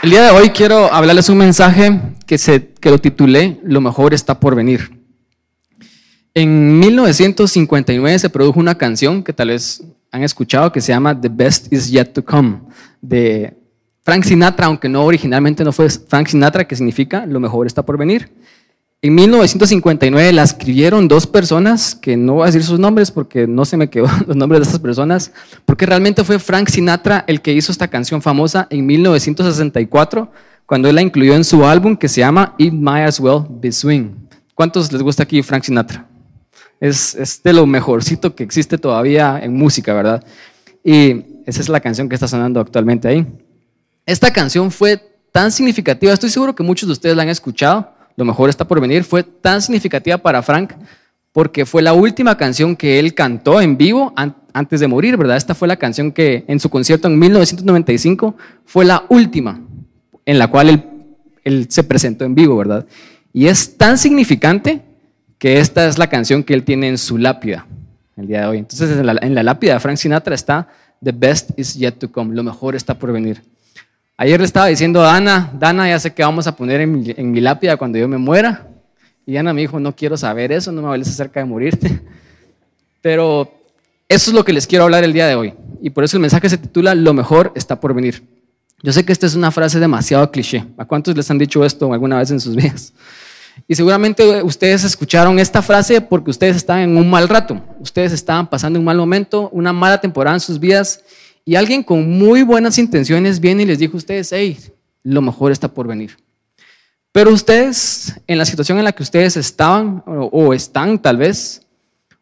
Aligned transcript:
El 0.00 0.10
día 0.10 0.22
de 0.22 0.30
hoy 0.30 0.50
quiero 0.50 0.92
hablarles 0.92 1.28
un 1.28 1.38
mensaje 1.38 2.00
que, 2.24 2.38
se, 2.38 2.68
que 2.80 2.88
lo 2.88 3.00
titulé 3.00 3.58
Lo 3.64 3.80
mejor 3.80 4.14
está 4.14 4.38
por 4.38 4.54
venir. 4.54 4.96
En 6.34 6.78
1959 6.78 8.18
se 8.20 8.30
produjo 8.30 8.60
una 8.60 8.78
canción 8.78 9.24
que 9.24 9.32
tal 9.32 9.48
vez 9.48 9.82
han 10.12 10.22
escuchado 10.22 10.70
que 10.70 10.80
se 10.80 10.92
llama 10.92 11.20
The 11.20 11.28
Best 11.28 11.72
Is 11.72 11.90
Yet 11.90 12.12
to 12.12 12.24
Come 12.24 12.60
de 13.00 13.56
Frank 14.02 14.22
Sinatra, 14.22 14.66
aunque 14.66 14.88
no 14.88 15.04
originalmente 15.04 15.64
no 15.64 15.72
fue 15.72 15.90
Frank 15.90 16.28
Sinatra, 16.28 16.64
que 16.64 16.76
significa 16.76 17.26
Lo 17.26 17.40
mejor 17.40 17.66
está 17.66 17.84
por 17.84 17.98
venir. 17.98 18.30
En 19.00 19.14
1959 19.14 20.32
la 20.32 20.42
escribieron 20.42 21.06
dos 21.06 21.28
personas, 21.28 21.94
que 21.94 22.16
no 22.16 22.34
voy 22.34 22.42
a 22.42 22.46
decir 22.46 22.64
sus 22.64 22.80
nombres 22.80 23.12
porque 23.12 23.46
no 23.46 23.64
se 23.64 23.76
me 23.76 23.88
quedó 23.88 24.08
los 24.26 24.34
nombres 24.34 24.58
de 24.58 24.64
estas 24.64 24.80
personas, 24.80 25.30
porque 25.64 25.86
realmente 25.86 26.24
fue 26.24 26.40
Frank 26.40 26.68
Sinatra 26.68 27.24
el 27.28 27.40
que 27.40 27.52
hizo 27.52 27.70
esta 27.70 27.86
canción 27.86 28.20
famosa 28.20 28.66
en 28.70 28.84
1964, 28.86 30.32
cuando 30.66 30.88
él 30.88 30.96
la 30.96 31.02
incluyó 31.02 31.36
en 31.36 31.44
su 31.44 31.64
álbum 31.64 31.96
que 31.96 32.08
se 32.08 32.22
llama 32.22 32.56
It 32.58 32.72
Might 32.72 33.06
As 33.06 33.20
Well 33.20 33.44
Be 33.48 33.70
Swing. 33.70 34.16
¿Cuántos 34.56 34.92
les 34.92 35.00
gusta 35.00 35.22
aquí 35.22 35.44
Frank 35.44 35.62
Sinatra? 35.62 36.04
Es, 36.80 37.14
es 37.14 37.40
de 37.40 37.52
lo 37.52 37.66
mejorcito 37.66 38.34
que 38.34 38.42
existe 38.42 38.78
todavía 38.78 39.38
en 39.40 39.54
música, 39.54 39.94
¿verdad? 39.94 40.24
Y 40.82 41.24
esa 41.46 41.60
es 41.60 41.68
la 41.68 41.78
canción 41.78 42.08
que 42.08 42.16
está 42.16 42.26
sonando 42.26 42.58
actualmente 42.58 43.06
ahí. 43.06 43.24
Esta 44.04 44.32
canción 44.32 44.72
fue 44.72 45.00
tan 45.30 45.52
significativa, 45.52 46.12
estoy 46.12 46.30
seguro 46.30 46.56
que 46.56 46.64
muchos 46.64 46.88
de 46.88 46.94
ustedes 46.94 47.14
la 47.14 47.22
han 47.22 47.28
escuchado, 47.28 47.94
lo 48.18 48.24
mejor 48.24 48.50
está 48.50 48.66
por 48.66 48.80
venir, 48.80 49.04
fue 49.04 49.22
tan 49.22 49.62
significativa 49.62 50.18
para 50.18 50.42
Frank 50.42 50.72
porque 51.30 51.64
fue 51.64 51.82
la 51.82 51.92
última 51.92 52.36
canción 52.36 52.74
que 52.74 52.98
él 52.98 53.14
cantó 53.14 53.60
en 53.60 53.76
vivo 53.76 54.12
antes 54.52 54.80
de 54.80 54.88
morir, 54.88 55.16
¿verdad? 55.16 55.36
Esta 55.36 55.54
fue 55.54 55.68
la 55.68 55.76
canción 55.76 56.10
que 56.10 56.44
en 56.48 56.58
su 56.58 56.68
concierto 56.68 57.06
en 57.06 57.16
1995 57.16 58.34
fue 58.64 58.84
la 58.84 59.04
última 59.08 59.60
en 60.26 60.36
la 60.36 60.48
cual 60.48 60.84
él, 61.44 61.66
se 61.70 61.84
presentó 61.84 62.24
en 62.24 62.34
vivo, 62.34 62.56
¿verdad? 62.56 62.86
Y 63.32 63.46
es 63.46 63.78
tan 63.78 63.96
significante 63.96 64.82
que 65.38 65.60
esta 65.60 65.86
es 65.86 65.96
la 65.96 66.08
canción 66.08 66.42
que 66.42 66.54
él 66.54 66.64
tiene 66.64 66.88
en 66.88 66.98
su 66.98 67.18
lápida 67.18 67.68
el 68.16 68.26
día 68.26 68.40
de 68.40 68.46
hoy. 68.48 68.58
Entonces, 68.58 68.98
en 68.98 69.06
la, 69.06 69.16
en 69.22 69.32
la 69.32 69.44
lápida 69.44 69.74
de 69.74 69.80
Frank 69.80 69.96
Sinatra 69.96 70.34
está 70.34 70.66
The 71.04 71.12
best 71.12 71.56
is 71.56 71.74
yet 71.74 71.92
to 72.00 72.10
come, 72.10 72.34
lo 72.34 72.42
mejor 72.42 72.74
está 72.74 72.98
por 72.98 73.12
venir. 73.12 73.42
Ayer 74.20 74.40
le 74.40 74.46
estaba 74.46 74.66
diciendo 74.66 75.00
a 75.04 75.14
Ana, 75.14 75.52
Dana, 75.56 75.88
ya 75.88 76.00
sé 76.00 76.12
que 76.12 76.24
vamos 76.24 76.48
a 76.48 76.56
poner 76.56 76.80
en 76.80 77.30
mi, 77.30 77.40
lápida 77.40 77.76
cuando 77.76 77.98
yo 77.98 78.08
me 78.08 78.18
muera. 78.18 78.66
Y 79.24 79.36
Ana 79.36 79.52
me 79.52 79.60
dijo, 79.60 79.78
no 79.78 79.94
quiero 79.94 80.16
saber 80.16 80.50
eso, 80.50 80.72
no 80.72 80.82
me 80.82 80.88
hables 80.88 81.08
acerca 81.08 81.38
de 81.38 81.46
morirte. 81.46 82.00
Pero 83.00 83.48
eso 84.08 84.30
es 84.32 84.34
lo 84.34 84.44
que 84.44 84.52
les 84.52 84.66
quiero 84.66 84.82
hablar 84.82 85.04
el 85.04 85.12
día 85.12 85.28
de 85.28 85.36
hoy. 85.36 85.54
Y 85.80 85.90
por 85.90 86.02
eso 86.02 86.16
el 86.16 86.20
mensaje 86.20 86.48
se 86.48 86.58
titula 86.58 86.96
Lo 86.96 87.14
mejor 87.14 87.52
está 87.54 87.78
por 87.78 87.94
venir. 87.94 88.24
Yo 88.82 88.92
sé 88.92 89.04
que 89.04 89.12
esta 89.12 89.24
es 89.24 89.36
una 89.36 89.52
frase 89.52 89.78
demasiado 89.78 90.28
cliché. 90.32 90.64
¿A 90.76 90.84
cuántos 90.84 91.16
les 91.16 91.30
han 91.30 91.38
dicho 91.38 91.64
esto 91.64 91.92
alguna 91.92 92.18
vez 92.18 92.32
en 92.32 92.40
sus 92.40 92.56
vidas? 92.56 92.92
Y 93.68 93.76
seguramente 93.76 94.42
ustedes 94.42 94.82
escucharon 94.82 95.38
esta 95.38 95.62
frase 95.62 96.00
porque 96.00 96.30
ustedes 96.30 96.56
estaban 96.56 96.82
en 96.82 96.96
un 96.96 97.08
mal 97.08 97.28
rato. 97.28 97.62
Ustedes 97.78 98.12
estaban 98.12 98.50
pasando 98.50 98.80
un 98.80 98.84
mal 98.84 98.96
momento, 98.96 99.48
una 99.50 99.72
mala 99.72 100.00
temporada 100.00 100.34
en 100.34 100.40
sus 100.40 100.58
vidas 100.58 101.04
y 101.48 101.56
alguien 101.56 101.82
con 101.82 102.10
muy 102.10 102.42
buenas 102.42 102.76
intenciones 102.76 103.40
viene 103.40 103.62
y 103.62 103.64
les 103.66 103.78
dijo 103.78 103.94
a 103.94 103.96
ustedes, 103.96 104.30
hey, 104.32 104.58
lo 105.02 105.22
mejor 105.22 105.50
está 105.50 105.66
por 105.66 105.86
venir. 105.86 106.14
Pero 107.10 107.32
ustedes, 107.32 108.20
en 108.26 108.36
la 108.36 108.44
situación 108.44 108.76
en 108.76 108.84
la 108.84 108.92
que 108.92 109.02
ustedes 109.02 109.34
estaban 109.38 110.02
o, 110.04 110.52
están 110.52 110.98
tal 110.98 111.16
vez, 111.16 111.62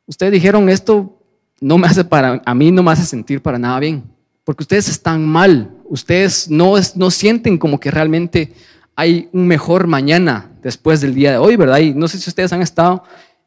ustedes 0.07 0.31
dijeron, 0.31 0.69
esto 0.69 1.21
no 1.61 1.77
me 1.77 1.89
hace 1.89 2.05
para, 2.05 2.41
a 2.47 2.55
mí 2.55 2.71
no 2.71 2.85
me 2.85 2.93
hace 2.93 3.05
sentir 3.05 3.43
para 3.43 3.59
nada 3.59 3.81
bien, 3.81 4.05
porque 4.45 4.63
ustedes 4.63 4.89
están 4.89 5.27
mal, 5.27 5.73
ustedes 5.87 6.49
no, 6.49 6.75
no 6.95 7.11
sienten 7.11 7.59
como 7.59 7.81
que 7.81 7.91
realmente 7.91 8.53
hay 8.95 9.29
un 9.33 9.49
mejor 9.49 9.89
mañana 9.89 10.53
después 10.63 11.01
del 11.01 11.15
día 11.15 11.33
de 11.33 11.39
hoy, 11.39 11.57
¿verdad? 11.57 11.79
Y 11.79 11.95
no 11.95 12.07
sé 12.07 12.19
si 12.19 12.31
ustedes 12.31 12.53
han 12.53 12.63
estado 12.63 13.03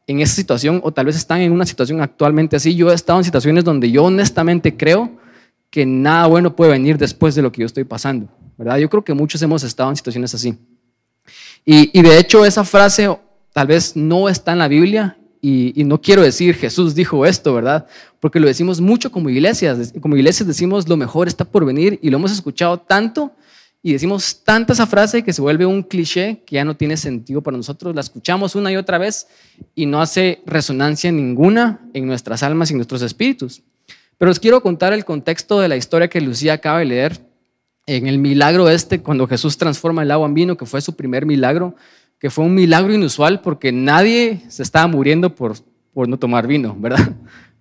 en 0.08 0.20
esa 0.20 0.36
situación 0.36 0.82
o 0.84 0.92
tal 0.92 1.06
vez 1.06 1.16
están 1.16 1.40
en 1.40 1.54
una 1.54 1.66
situación 1.66 2.02
actualmente 2.02 2.58
así. 2.58 2.76
Yo 2.76 2.92
he 2.92 2.96
estado 2.96 3.20
en 3.20 3.24
situaciones 3.24 3.64
donde 3.64 3.90
yo 3.90 4.04
honestamente 4.04 4.76
creo 4.76 5.18
que 5.70 5.86
nada 5.86 6.28
bueno 6.28 6.56
puede 6.56 6.72
venir 6.72 6.98
después 6.98 7.36
de 7.36 7.42
lo 7.42 7.52
que 7.52 7.62
yo 7.62 7.66
estoy 7.66 7.84
pasando, 7.84 8.28
¿verdad? 8.58 8.78
Yo 8.78 8.90
creo 8.90 9.04
que 9.04 9.14
muchos 9.14 9.42
hemos 9.42 9.64
estado 9.64 9.90
en 9.90 9.96
situaciones 9.96 10.34
así. 10.34 10.58
Y, 11.66 12.02
de 12.02 12.18
hecho 12.18 12.46
esa 12.46 12.64
frase 12.64 13.16
tal 13.54 13.68
vez 13.68 13.96
no 13.96 14.30
está 14.30 14.54
en 14.54 14.60
la 14.60 14.68
Biblia 14.68 15.18
y, 15.42 15.84
no 15.86 16.02
quiero 16.02 16.22
decir 16.22 16.56
Jesús 16.56 16.96
dijo 16.96 17.26
esto, 17.26 17.54
¿verdad? 17.54 17.86
Porque 18.20 18.40
lo 18.40 18.48
decimos 18.48 18.82
mucho 18.82 19.12
como 19.12 19.30
iglesias. 19.30 19.94
Como 20.02 20.18
iglesias 20.18 20.48
decimos 20.48 20.90
lo 20.90 20.98
mejor 20.98 21.28
está 21.28 21.46
por 21.46 21.66
venir 21.66 22.00
y 22.02 22.10
lo 22.10 22.18
hemos 22.18 22.32
escuchado 22.32 22.80
tanto 22.80 23.32
y 23.82 23.94
decimos 23.94 24.44
tanta 24.44 24.74
esa 24.74 24.88
frase 24.88 25.24
que 25.24 25.32
se 25.32 25.42
vuelve 25.42 25.66
un 25.66 25.84
cliché 25.84 26.44
que 26.46 26.56
ya 26.56 26.66
no 26.66 26.76
tiene 26.76 26.98
sentido 26.98 27.42
para 27.42 27.56
nosotros. 27.56 27.96
La 27.96 28.02
escuchamos 28.02 28.56
una 28.56 28.72
y 28.72 28.76
otra 28.76 28.98
vez 28.98 29.28
y 29.76 29.86
no 29.86 30.02
hace 30.02 30.42
resonancia 30.46 31.12
ninguna 31.12 31.80
en 31.94 32.08
nuestras 32.08 32.44
almas 32.44 32.70
y 32.70 32.74
en 32.74 32.80
nuestros 32.80 33.02
espíritus. 33.02 33.62
Pero 34.20 34.32
os 34.32 34.40
quiero 34.40 34.62
contar 34.62 34.92
el 34.92 35.06
contexto 35.06 35.62
de 35.62 35.70
la 35.70 35.78
historia 35.78 36.10
que 36.10 36.20
Lucía 36.20 36.54
acaba 36.54 36.80
de 36.80 36.86
leer 36.86 37.20
en 37.88 38.06
el 38.06 38.20
milagro 38.20 38.70
este, 38.70 39.02
cuando 39.02 39.26
Jesús 39.26 39.58
transforma 39.58 40.04
el 40.04 40.12
agua 40.12 40.28
en 40.28 40.34
vino, 40.34 40.58
que 40.58 40.66
fue 40.66 40.82
su 40.82 40.94
primer 40.94 41.26
milagro, 41.26 41.74
que 42.20 42.30
fue 42.30 42.44
un 42.44 42.54
milagro 42.54 42.94
inusual 42.94 43.40
porque 43.40 43.72
nadie 43.72 44.42
se 44.50 44.62
estaba 44.62 44.88
muriendo 44.88 45.34
por, 45.34 45.56
por 45.94 46.10
no 46.10 46.20
tomar 46.20 46.48
vino, 46.48 46.76
¿verdad? 46.78 47.14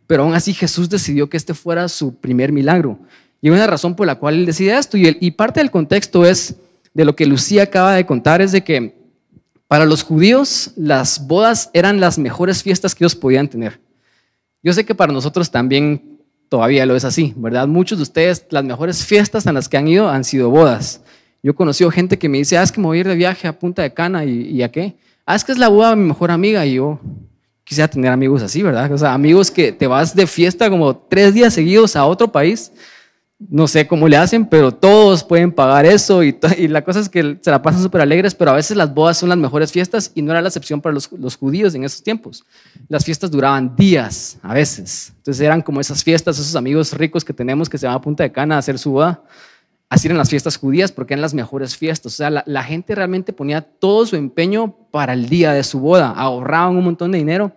Pero 0.08 0.24
aún 0.24 0.34
así 0.34 0.52
Jesús 0.52 0.90
decidió 0.90 1.30
que 1.30 1.36
este 1.36 1.54
fuera 1.54 1.88
su 1.88 2.16
primer 2.16 2.50
milagro. 2.50 2.98
Y 3.40 3.50
una 3.50 3.68
razón 3.68 3.94
por 3.94 4.08
la 4.08 4.16
cual 4.16 4.34
él 4.34 4.46
decide 4.46 4.76
esto, 4.76 4.96
y, 4.96 5.16
y 5.20 5.30
parte 5.30 5.60
del 5.60 5.70
contexto 5.70 6.26
es 6.26 6.56
de 6.92 7.04
lo 7.04 7.14
que 7.14 7.24
Lucía 7.24 7.62
acaba 7.62 7.94
de 7.94 8.04
contar, 8.04 8.42
es 8.42 8.50
de 8.50 8.64
que 8.64 8.98
para 9.68 9.84
los 9.84 10.02
judíos 10.02 10.72
las 10.74 11.24
bodas 11.28 11.70
eran 11.72 12.00
las 12.00 12.18
mejores 12.18 12.64
fiestas 12.64 12.96
que 12.96 13.04
ellos 13.04 13.14
podían 13.14 13.46
tener. 13.46 13.80
Yo 14.60 14.72
sé 14.72 14.84
que 14.84 14.96
para 14.96 15.12
nosotros 15.12 15.52
también 15.52 16.17
todavía 16.48 16.86
lo 16.86 16.96
es 16.96 17.04
así, 17.04 17.34
¿verdad? 17.36 17.66
Muchos 17.68 17.98
de 17.98 18.02
ustedes, 18.02 18.46
las 18.50 18.64
mejores 18.64 19.04
fiestas 19.04 19.46
en 19.46 19.54
las 19.54 19.68
que 19.68 19.76
han 19.76 19.88
ido 19.88 20.08
han 20.08 20.24
sido 20.24 20.50
bodas. 20.50 21.02
Yo 21.42 21.52
he 21.52 21.54
conocido 21.54 21.90
gente 21.90 22.18
que 22.18 22.28
me 22.28 22.38
dice, 22.38 22.58
ah, 22.58 22.62
es 22.62 22.72
que 22.72 22.80
me 22.80 22.86
voy 22.86 22.98
a 22.98 23.00
ir 23.00 23.08
de 23.08 23.14
viaje 23.14 23.46
a 23.46 23.58
Punta 23.58 23.82
de 23.82 23.92
Cana 23.92 24.24
y, 24.24 24.62
a 24.62 24.70
qué? 24.70 24.96
Ah, 25.24 25.36
es 25.36 25.44
que 25.44 25.52
es 25.52 25.58
la 25.58 25.68
boda 25.68 25.90
de 25.90 25.96
mi 25.96 26.08
mejor 26.08 26.30
amiga 26.30 26.64
y 26.66 26.74
yo 26.74 26.98
quisiera 27.64 27.88
tener 27.88 28.10
amigos 28.10 28.42
así, 28.42 28.62
¿verdad? 28.62 28.90
O 28.90 28.98
sea, 28.98 29.12
amigos 29.12 29.50
que 29.50 29.72
te 29.72 29.86
vas 29.86 30.16
de 30.16 30.26
fiesta 30.26 30.70
como 30.70 30.96
tres 30.96 31.34
días 31.34 31.52
seguidos 31.52 31.96
a 31.96 32.06
otro 32.06 32.32
país 32.32 32.72
no 33.38 33.68
sé 33.68 33.86
cómo 33.86 34.08
le 34.08 34.16
hacen, 34.16 34.46
pero 34.46 34.72
todos 34.72 35.22
pueden 35.22 35.52
pagar 35.52 35.86
eso 35.86 36.24
y, 36.24 36.36
la 36.68 36.82
cosa 36.82 37.00
es 37.00 37.08
que 37.08 37.38
se 37.40 37.50
la 37.50 37.62
pasan 37.62 37.82
súper 37.82 38.00
alegres, 38.00 38.34
pero 38.34 38.50
a 38.50 38.54
veces 38.54 38.76
las 38.76 38.92
bodas 38.92 39.16
son 39.16 39.28
las 39.28 39.38
mejores 39.38 39.70
fiestas 39.70 40.10
y 40.14 40.22
no 40.22 40.32
era 40.32 40.42
la 40.42 40.48
excepción 40.48 40.80
para 40.80 40.92
los, 40.94 41.36
judíos 41.36 41.74
en 41.74 41.84
esos 41.84 42.02
tiempos. 42.02 42.44
Las 42.88 43.04
fiestas 43.04 43.30
duraban 43.30 43.76
días 43.76 44.38
a 44.42 44.54
veces, 44.54 45.12
entonces 45.18 45.40
eran 45.40 45.62
como 45.62 45.80
esas 45.80 46.02
fiestas, 46.02 46.38
esos 46.38 46.56
amigos 46.56 46.92
ricos 46.94 47.24
que 47.24 47.32
tenemos 47.32 47.68
que 47.68 47.78
se 47.78 47.86
van 47.86 47.94
a 47.94 48.00
Punta 48.00 48.24
de 48.24 48.32
Cana 48.32 48.56
a 48.56 48.58
hacer 48.58 48.78
su 48.78 48.90
boda. 48.90 49.22
Así 49.88 50.08
eran 50.08 50.18
las 50.18 50.28
fiestas 50.28 50.56
judías 50.56 50.92
porque 50.92 51.14
eran 51.14 51.22
las 51.22 51.32
mejores 51.32 51.76
fiestas. 51.76 52.12
O 52.12 52.16
sea, 52.16 52.28
la, 52.28 52.42
la 52.44 52.62
gente 52.62 52.94
realmente 52.94 53.32
ponía 53.32 53.62
todo 53.62 54.04
su 54.04 54.16
empeño 54.16 54.76
para 54.90 55.14
el 55.14 55.28
día 55.30 55.52
de 55.52 55.62
su 55.62 55.80
boda, 55.80 56.10
ahorraban 56.10 56.76
un 56.76 56.84
montón 56.84 57.12
de 57.12 57.18
dinero. 57.18 57.52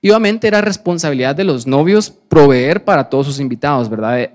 Y 0.00 0.10
obviamente 0.10 0.46
era 0.46 0.60
responsabilidad 0.60 1.34
de 1.34 1.44
los 1.44 1.66
novios 1.66 2.10
proveer 2.10 2.84
para 2.84 3.08
todos 3.08 3.26
sus 3.26 3.40
invitados, 3.40 3.88
¿verdad? 3.88 4.30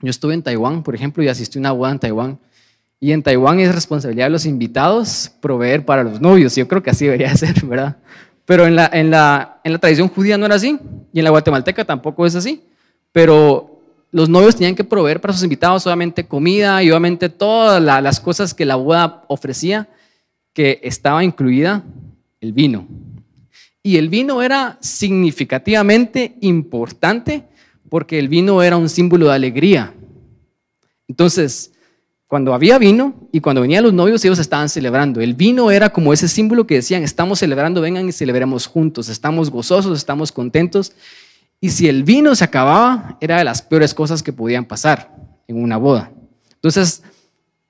Yo 0.00 0.10
estuve 0.10 0.34
en 0.34 0.42
Taiwán, 0.42 0.82
por 0.82 0.94
ejemplo, 0.94 1.22
y 1.22 1.28
asistí 1.28 1.58
a 1.58 1.60
una 1.60 1.72
boda 1.72 1.90
en 1.90 1.98
Taiwán. 1.98 2.38
Y 3.00 3.12
en 3.12 3.22
Taiwán 3.22 3.60
es 3.60 3.74
responsabilidad 3.74 4.26
de 4.26 4.30
los 4.30 4.46
invitados 4.46 5.30
proveer 5.40 5.84
para 5.84 6.04
los 6.04 6.20
novios. 6.20 6.54
Yo 6.54 6.68
creo 6.68 6.82
que 6.82 6.90
así 6.90 7.04
debería 7.04 7.34
ser, 7.36 7.64
¿verdad? 7.64 7.96
Pero 8.44 8.66
en 8.66 8.76
la, 8.76 8.88
en 8.92 9.10
la, 9.10 9.60
en 9.64 9.72
la 9.72 9.78
tradición 9.78 10.08
judía 10.08 10.38
no 10.38 10.46
era 10.46 10.54
así. 10.54 10.78
Y 11.12 11.18
en 11.18 11.24
la 11.24 11.30
guatemalteca 11.30 11.84
tampoco 11.84 12.26
es 12.26 12.34
así. 12.34 12.62
Pero 13.12 13.78
los 14.10 14.28
novios 14.28 14.56
tenían 14.56 14.74
que 14.74 14.84
proveer 14.84 15.20
para 15.20 15.34
sus 15.34 15.42
invitados 15.42 15.86
obviamente 15.86 16.26
comida 16.26 16.82
y 16.82 16.90
obviamente 16.90 17.28
todas 17.28 17.82
las 17.82 18.20
cosas 18.20 18.54
que 18.54 18.64
la 18.64 18.76
boda 18.76 19.24
ofrecía, 19.28 19.88
que 20.52 20.80
estaba 20.82 21.22
incluida 21.22 21.82
el 22.40 22.52
vino. 22.52 22.86
Y 23.82 23.96
el 23.96 24.08
vino 24.08 24.42
era 24.42 24.78
significativamente 24.80 26.36
importante 26.40 27.44
porque 27.88 28.18
el 28.18 28.28
vino 28.28 28.62
era 28.62 28.76
un 28.76 28.88
símbolo 28.88 29.28
de 29.28 29.34
alegría. 29.34 29.94
Entonces, 31.08 31.72
cuando 32.28 32.52
había 32.52 32.78
vino 32.78 33.14
y 33.32 33.40
cuando 33.40 33.62
venían 33.62 33.82
los 33.82 33.94
novios, 33.94 34.22
ellos 34.24 34.38
estaban 34.38 34.68
celebrando. 34.68 35.22
El 35.22 35.34
vino 35.34 35.70
era 35.70 35.90
como 35.90 36.12
ese 36.12 36.28
símbolo 36.28 36.66
que 36.66 36.74
decían, 36.74 37.02
estamos 37.02 37.38
celebrando, 37.38 37.80
vengan 37.80 38.06
y 38.06 38.12
celebremos 38.12 38.66
juntos, 38.66 39.08
estamos 39.08 39.50
gozosos, 39.50 39.96
estamos 39.96 40.30
contentos. 40.30 40.92
Y 41.58 41.70
si 41.70 41.88
el 41.88 42.04
vino 42.04 42.34
se 42.34 42.44
acababa, 42.44 43.16
era 43.20 43.38
de 43.38 43.44
las 43.44 43.62
peores 43.62 43.94
cosas 43.94 44.22
que 44.22 44.32
podían 44.32 44.66
pasar 44.66 45.10
en 45.48 45.62
una 45.62 45.78
boda. 45.78 46.12
Entonces, 46.52 47.02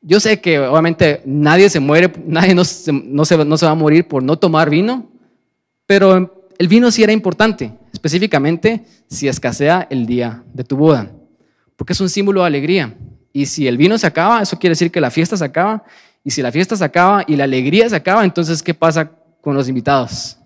yo 0.00 0.18
sé 0.18 0.40
que 0.40 0.58
obviamente 0.58 1.22
nadie 1.24 1.70
se 1.70 1.78
muere, 1.78 2.12
nadie 2.26 2.54
no 2.54 2.64
se, 2.64 2.92
no 2.92 3.24
se, 3.24 3.44
no 3.44 3.56
se 3.56 3.66
va 3.66 3.72
a 3.72 3.76
morir 3.76 4.08
por 4.08 4.24
no 4.24 4.38
tomar 4.38 4.70
vino, 4.70 5.08
pero 5.86 6.48
el 6.58 6.66
vino 6.66 6.90
sí 6.90 7.04
era 7.04 7.12
importante, 7.12 7.72
específicamente 7.92 8.84
si 9.06 9.28
escasea 9.28 9.86
el 9.88 10.06
día 10.06 10.42
de 10.52 10.64
tu 10.64 10.76
boda, 10.76 11.12
porque 11.76 11.92
es 11.92 12.00
un 12.00 12.08
símbolo 12.08 12.40
de 12.40 12.46
alegría. 12.48 12.96
Y 13.38 13.46
si 13.46 13.68
el 13.68 13.76
vino 13.76 13.96
se 13.96 14.04
acaba, 14.04 14.42
eso 14.42 14.58
quiere 14.58 14.72
decir 14.72 14.90
que 14.90 15.00
la 15.00 15.12
fiesta 15.12 15.36
se 15.36 15.44
acaba. 15.44 15.84
Y 16.24 16.32
si 16.32 16.42
la 16.42 16.50
fiesta 16.50 16.74
se 16.74 16.82
acaba 16.82 17.22
y 17.24 17.36
la 17.36 17.44
alegría 17.44 17.88
se 17.88 17.94
acaba, 17.94 18.24
entonces 18.24 18.64
¿qué 18.64 18.74
pasa 18.74 19.12
con 19.40 19.54
los 19.54 19.68
invitados? 19.68 20.36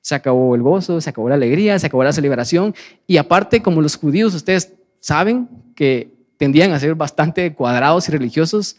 Se 0.00 0.14
acabó 0.14 0.54
el 0.54 0.62
gozo, 0.62 0.98
se 0.98 1.10
acabó 1.10 1.28
la 1.28 1.34
alegría, 1.34 1.78
se 1.78 1.86
acabó 1.86 2.04
la 2.04 2.14
celebración. 2.14 2.74
Y 3.06 3.18
aparte, 3.18 3.60
como 3.60 3.82
los 3.82 3.96
judíos, 3.96 4.34
ustedes 4.34 4.72
saben 4.98 5.46
que 5.76 6.10
tendían 6.38 6.72
a 6.72 6.80
ser 6.80 6.94
bastante 6.94 7.52
cuadrados 7.52 8.08
y 8.08 8.12
religiosos, 8.12 8.76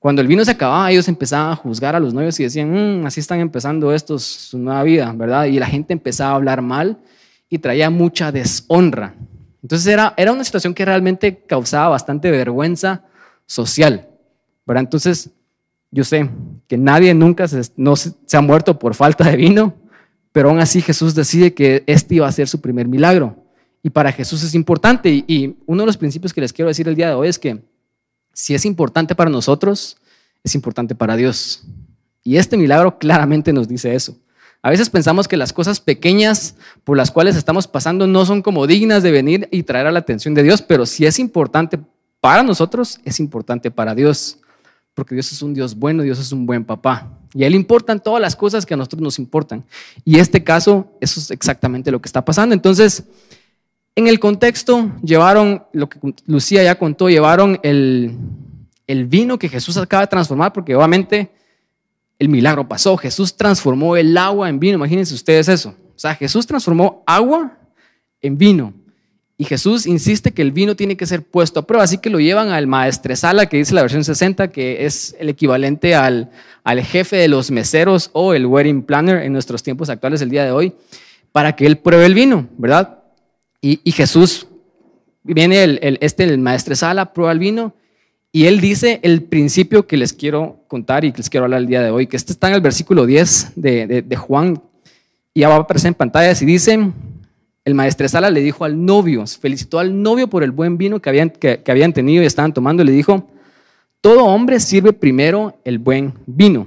cuando 0.00 0.20
el 0.20 0.26
vino 0.26 0.44
se 0.44 0.50
acababa, 0.50 0.90
ellos 0.90 1.06
empezaban 1.06 1.52
a 1.52 1.54
juzgar 1.54 1.94
a 1.94 2.00
los 2.00 2.12
novios 2.12 2.40
y 2.40 2.42
decían, 2.42 3.02
mm, 3.02 3.06
así 3.06 3.20
están 3.20 3.38
empezando 3.38 3.94
estos 3.94 4.24
su 4.24 4.58
nueva 4.58 4.82
vida, 4.82 5.12
¿verdad? 5.16 5.44
Y 5.44 5.60
la 5.60 5.66
gente 5.66 5.92
empezaba 5.92 6.32
a 6.32 6.34
hablar 6.34 6.60
mal 6.60 6.98
y 7.48 7.58
traía 7.58 7.88
mucha 7.88 8.32
deshonra. 8.32 9.14
Entonces 9.64 9.86
era, 9.86 10.12
era 10.18 10.30
una 10.30 10.44
situación 10.44 10.74
que 10.74 10.84
realmente 10.84 11.38
causaba 11.38 11.88
bastante 11.88 12.30
vergüenza 12.30 13.02
social, 13.46 14.06
¿verdad? 14.66 14.82
Entonces, 14.82 15.30
yo 15.90 16.04
sé 16.04 16.28
que 16.68 16.76
nadie 16.76 17.14
nunca 17.14 17.48
se, 17.48 17.62
no 17.76 17.94
ha 17.94 18.40
muerto 18.42 18.78
por 18.78 18.94
falta 18.94 19.24
de 19.24 19.38
vino, 19.38 19.74
pero 20.32 20.50
aún 20.50 20.60
así 20.60 20.82
Jesús 20.82 21.14
decide 21.14 21.54
que 21.54 21.82
este 21.86 22.16
iba 22.16 22.28
a 22.28 22.32
ser 22.32 22.46
su 22.46 22.60
primer 22.60 22.88
milagro. 22.88 23.42
Y 23.82 23.88
para 23.88 24.12
Jesús 24.12 24.42
es 24.42 24.54
importante. 24.54 25.08
y 25.26 25.56
uno 25.64 25.84
de 25.84 25.86
los 25.86 25.96
principios 25.96 26.34
que 26.34 26.42
les 26.42 26.52
quiero 26.52 26.68
decir 26.68 26.86
el 26.86 26.94
día 26.94 27.08
de 27.08 27.14
hoy 27.14 27.28
es 27.28 27.38
que 27.38 27.62
si 28.34 28.54
es 28.54 28.66
importante 28.66 29.14
para 29.14 29.30
nosotros, 29.30 29.96
es 30.42 30.54
importante 30.54 30.94
para 30.94 31.16
Dios. 31.16 31.64
Y 32.22 32.36
este 32.36 32.58
milagro 32.58 32.98
claramente 32.98 33.50
nos 33.50 33.66
dice 33.66 33.94
eso. 33.94 34.14
A 34.64 34.70
veces 34.70 34.88
pensamos 34.88 35.28
que 35.28 35.36
las 35.36 35.52
cosas 35.52 35.78
pequeñas 35.78 36.54
por 36.84 36.96
las 36.96 37.10
cuales 37.10 37.36
estamos 37.36 37.68
pasando 37.68 38.06
no 38.06 38.24
son 38.24 38.40
como 38.40 38.66
dignas 38.66 39.02
de 39.02 39.10
venir 39.10 39.46
y 39.50 39.64
traer 39.64 39.86
a 39.86 39.92
la 39.92 39.98
atención 39.98 40.32
de 40.32 40.42
Dios, 40.42 40.62
pero 40.62 40.86
si 40.86 41.04
es 41.04 41.18
importante 41.18 41.78
para 42.18 42.42
nosotros, 42.42 42.98
es 43.04 43.20
importante 43.20 43.70
para 43.70 43.94
Dios. 43.94 44.38
Porque 44.94 45.14
Dios 45.14 45.30
es 45.32 45.42
un 45.42 45.52
Dios 45.52 45.74
bueno, 45.74 46.02
Dios 46.02 46.18
es 46.18 46.32
un 46.32 46.46
buen 46.46 46.64
papá. 46.64 47.10
Y 47.34 47.44
a 47.44 47.46
Él 47.46 47.54
importan 47.54 48.02
todas 48.02 48.22
las 48.22 48.36
cosas 48.36 48.64
que 48.64 48.72
a 48.72 48.78
nosotros 48.78 49.02
nos 49.02 49.18
importan. 49.18 49.62
Y 50.02 50.18
este 50.18 50.42
caso, 50.42 50.90
eso 50.98 51.20
es 51.20 51.30
exactamente 51.30 51.90
lo 51.90 52.00
que 52.00 52.06
está 52.06 52.24
pasando. 52.24 52.54
Entonces, 52.54 53.04
en 53.94 54.08
el 54.08 54.18
contexto, 54.18 54.90
llevaron, 55.02 55.64
lo 55.74 55.90
que 55.90 55.98
Lucía 56.24 56.62
ya 56.62 56.78
contó, 56.78 57.10
llevaron 57.10 57.60
el, 57.62 58.16
vino 59.08 59.38
que 59.38 59.50
Jesús 59.50 59.76
acaba 59.76 60.04
de 60.04 60.08
transformar, 60.08 60.54
porque 60.54 60.74
obviamente 60.74 61.30
el 62.24 62.30
milagro 62.30 62.66
pasó. 62.66 62.96
Jesús 62.96 63.36
transformó 63.36 63.96
el 63.96 64.16
agua 64.16 64.48
en 64.48 64.58
vino. 64.58 64.76
Imagínense 64.76 65.14
ustedes 65.14 65.48
eso. 65.48 65.70
O 65.70 65.98
sea, 65.98 66.14
Jesús 66.14 66.46
transformó 66.46 67.02
agua 67.06 67.58
en 68.20 68.38
vino. 68.38 68.72
Y 69.36 69.44
Jesús 69.44 69.86
insiste 69.86 70.32
que 70.32 70.42
el 70.42 70.52
vino 70.52 70.76
tiene 70.76 70.96
que 70.96 71.06
ser 71.06 71.22
puesto 71.22 71.60
a 71.60 71.66
prueba, 71.66 71.82
así 71.82 71.98
que 71.98 72.08
lo 72.08 72.20
llevan 72.20 72.50
al 72.50 72.68
maestresala, 72.68 73.46
que 73.46 73.56
dice 73.56 73.74
la 73.74 73.82
versión 73.82 74.04
60, 74.04 74.48
que 74.52 74.86
es 74.86 75.16
el 75.18 75.28
equivalente 75.28 75.96
al, 75.96 76.30
al 76.62 76.80
jefe 76.82 77.16
de 77.16 77.26
los 77.26 77.50
meseros 77.50 78.10
o 78.12 78.32
el 78.32 78.46
wedding 78.46 78.82
planner 78.84 79.22
en 79.22 79.32
nuestros 79.32 79.64
tiempos 79.64 79.90
actuales, 79.90 80.22
el 80.22 80.30
día 80.30 80.44
de 80.44 80.52
hoy, 80.52 80.72
para 81.32 81.56
que 81.56 81.66
él 81.66 81.78
pruebe 81.78 82.06
el 82.06 82.14
vino, 82.14 82.48
¿verdad? 82.56 83.00
Y, 83.60 83.92
Jesús, 83.92 84.46
viene 85.22 85.64
el, 85.64 85.98
este, 86.00 86.24
el 86.24 86.38
maestro 86.38 86.76
Sala, 86.76 87.12
prueba 87.12 87.32
el 87.32 87.38
vino, 87.38 87.74
y 88.34 88.46
él 88.46 88.60
dice 88.60 88.98
el 89.04 89.22
principio 89.22 89.86
que 89.86 89.96
les 89.96 90.12
quiero 90.12 90.64
contar 90.66 91.04
y 91.04 91.12
que 91.12 91.18
les 91.18 91.30
quiero 91.30 91.44
hablar 91.44 91.60
el 91.60 91.68
día 91.68 91.80
de 91.82 91.90
hoy, 91.90 92.08
que 92.08 92.16
este 92.16 92.32
está 92.32 92.48
en 92.48 92.54
el 92.54 92.60
versículo 92.60 93.06
10 93.06 93.52
de, 93.54 94.16
Juan, 94.16 94.60
y 95.32 95.42
ya 95.42 95.48
va 95.48 95.54
a 95.54 95.58
aparecer 95.58 95.86
en 95.86 95.94
pantalla, 95.94 96.32
y 96.40 96.44
dice, 96.44 96.90
el 97.64 97.74
maestro 97.74 98.08
Sala 98.08 98.30
le 98.30 98.40
dijo 98.40 98.64
al 98.64 98.84
novio, 98.84 99.24
felicitó 99.28 99.78
al 99.78 100.02
novio 100.02 100.28
por 100.28 100.42
el 100.42 100.50
buen 100.50 100.76
vino 100.76 101.00
que 101.00 101.10
habían, 101.10 101.30
que, 101.30 101.62
que 101.62 101.70
habían 101.70 101.92
tenido 101.92 102.24
y 102.24 102.26
estaban 102.26 102.52
tomando, 102.52 102.82
y 102.82 102.86
le 102.86 102.92
dijo, 102.92 103.30
todo 104.00 104.24
hombre 104.24 104.58
sirve 104.58 104.92
primero 104.92 105.60
el 105.64 105.78
buen 105.78 106.14
vino, 106.26 106.66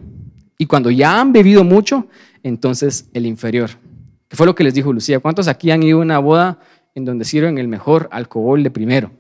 y 0.58 0.68
cuando 0.68 0.90
ya 0.90 1.20
han 1.20 1.34
bebido 1.34 1.66
mucho, 1.66 2.08
entonces 2.44 3.10
el 3.12 3.26
inferior. 3.26 3.72
¿Qué 4.30 4.38
fue 4.38 4.46
lo 4.46 4.56
que 4.56 4.64
les 4.64 4.74
dijo 4.74 4.94
Lucía? 4.94 5.20
¿Cuántos 5.20 5.50
aquí 5.50 5.70
han 5.72 5.84
ido 5.84 6.00
a 6.00 6.02
una 6.02 6.20
boda 6.20 6.60
en 6.98 7.06
donde 7.06 7.26
sirven 7.26 7.60
el 7.60 7.68
mejor 7.68 8.10
alcohol 8.12 8.64
de 8.64 8.72
primero. 8.72 9.12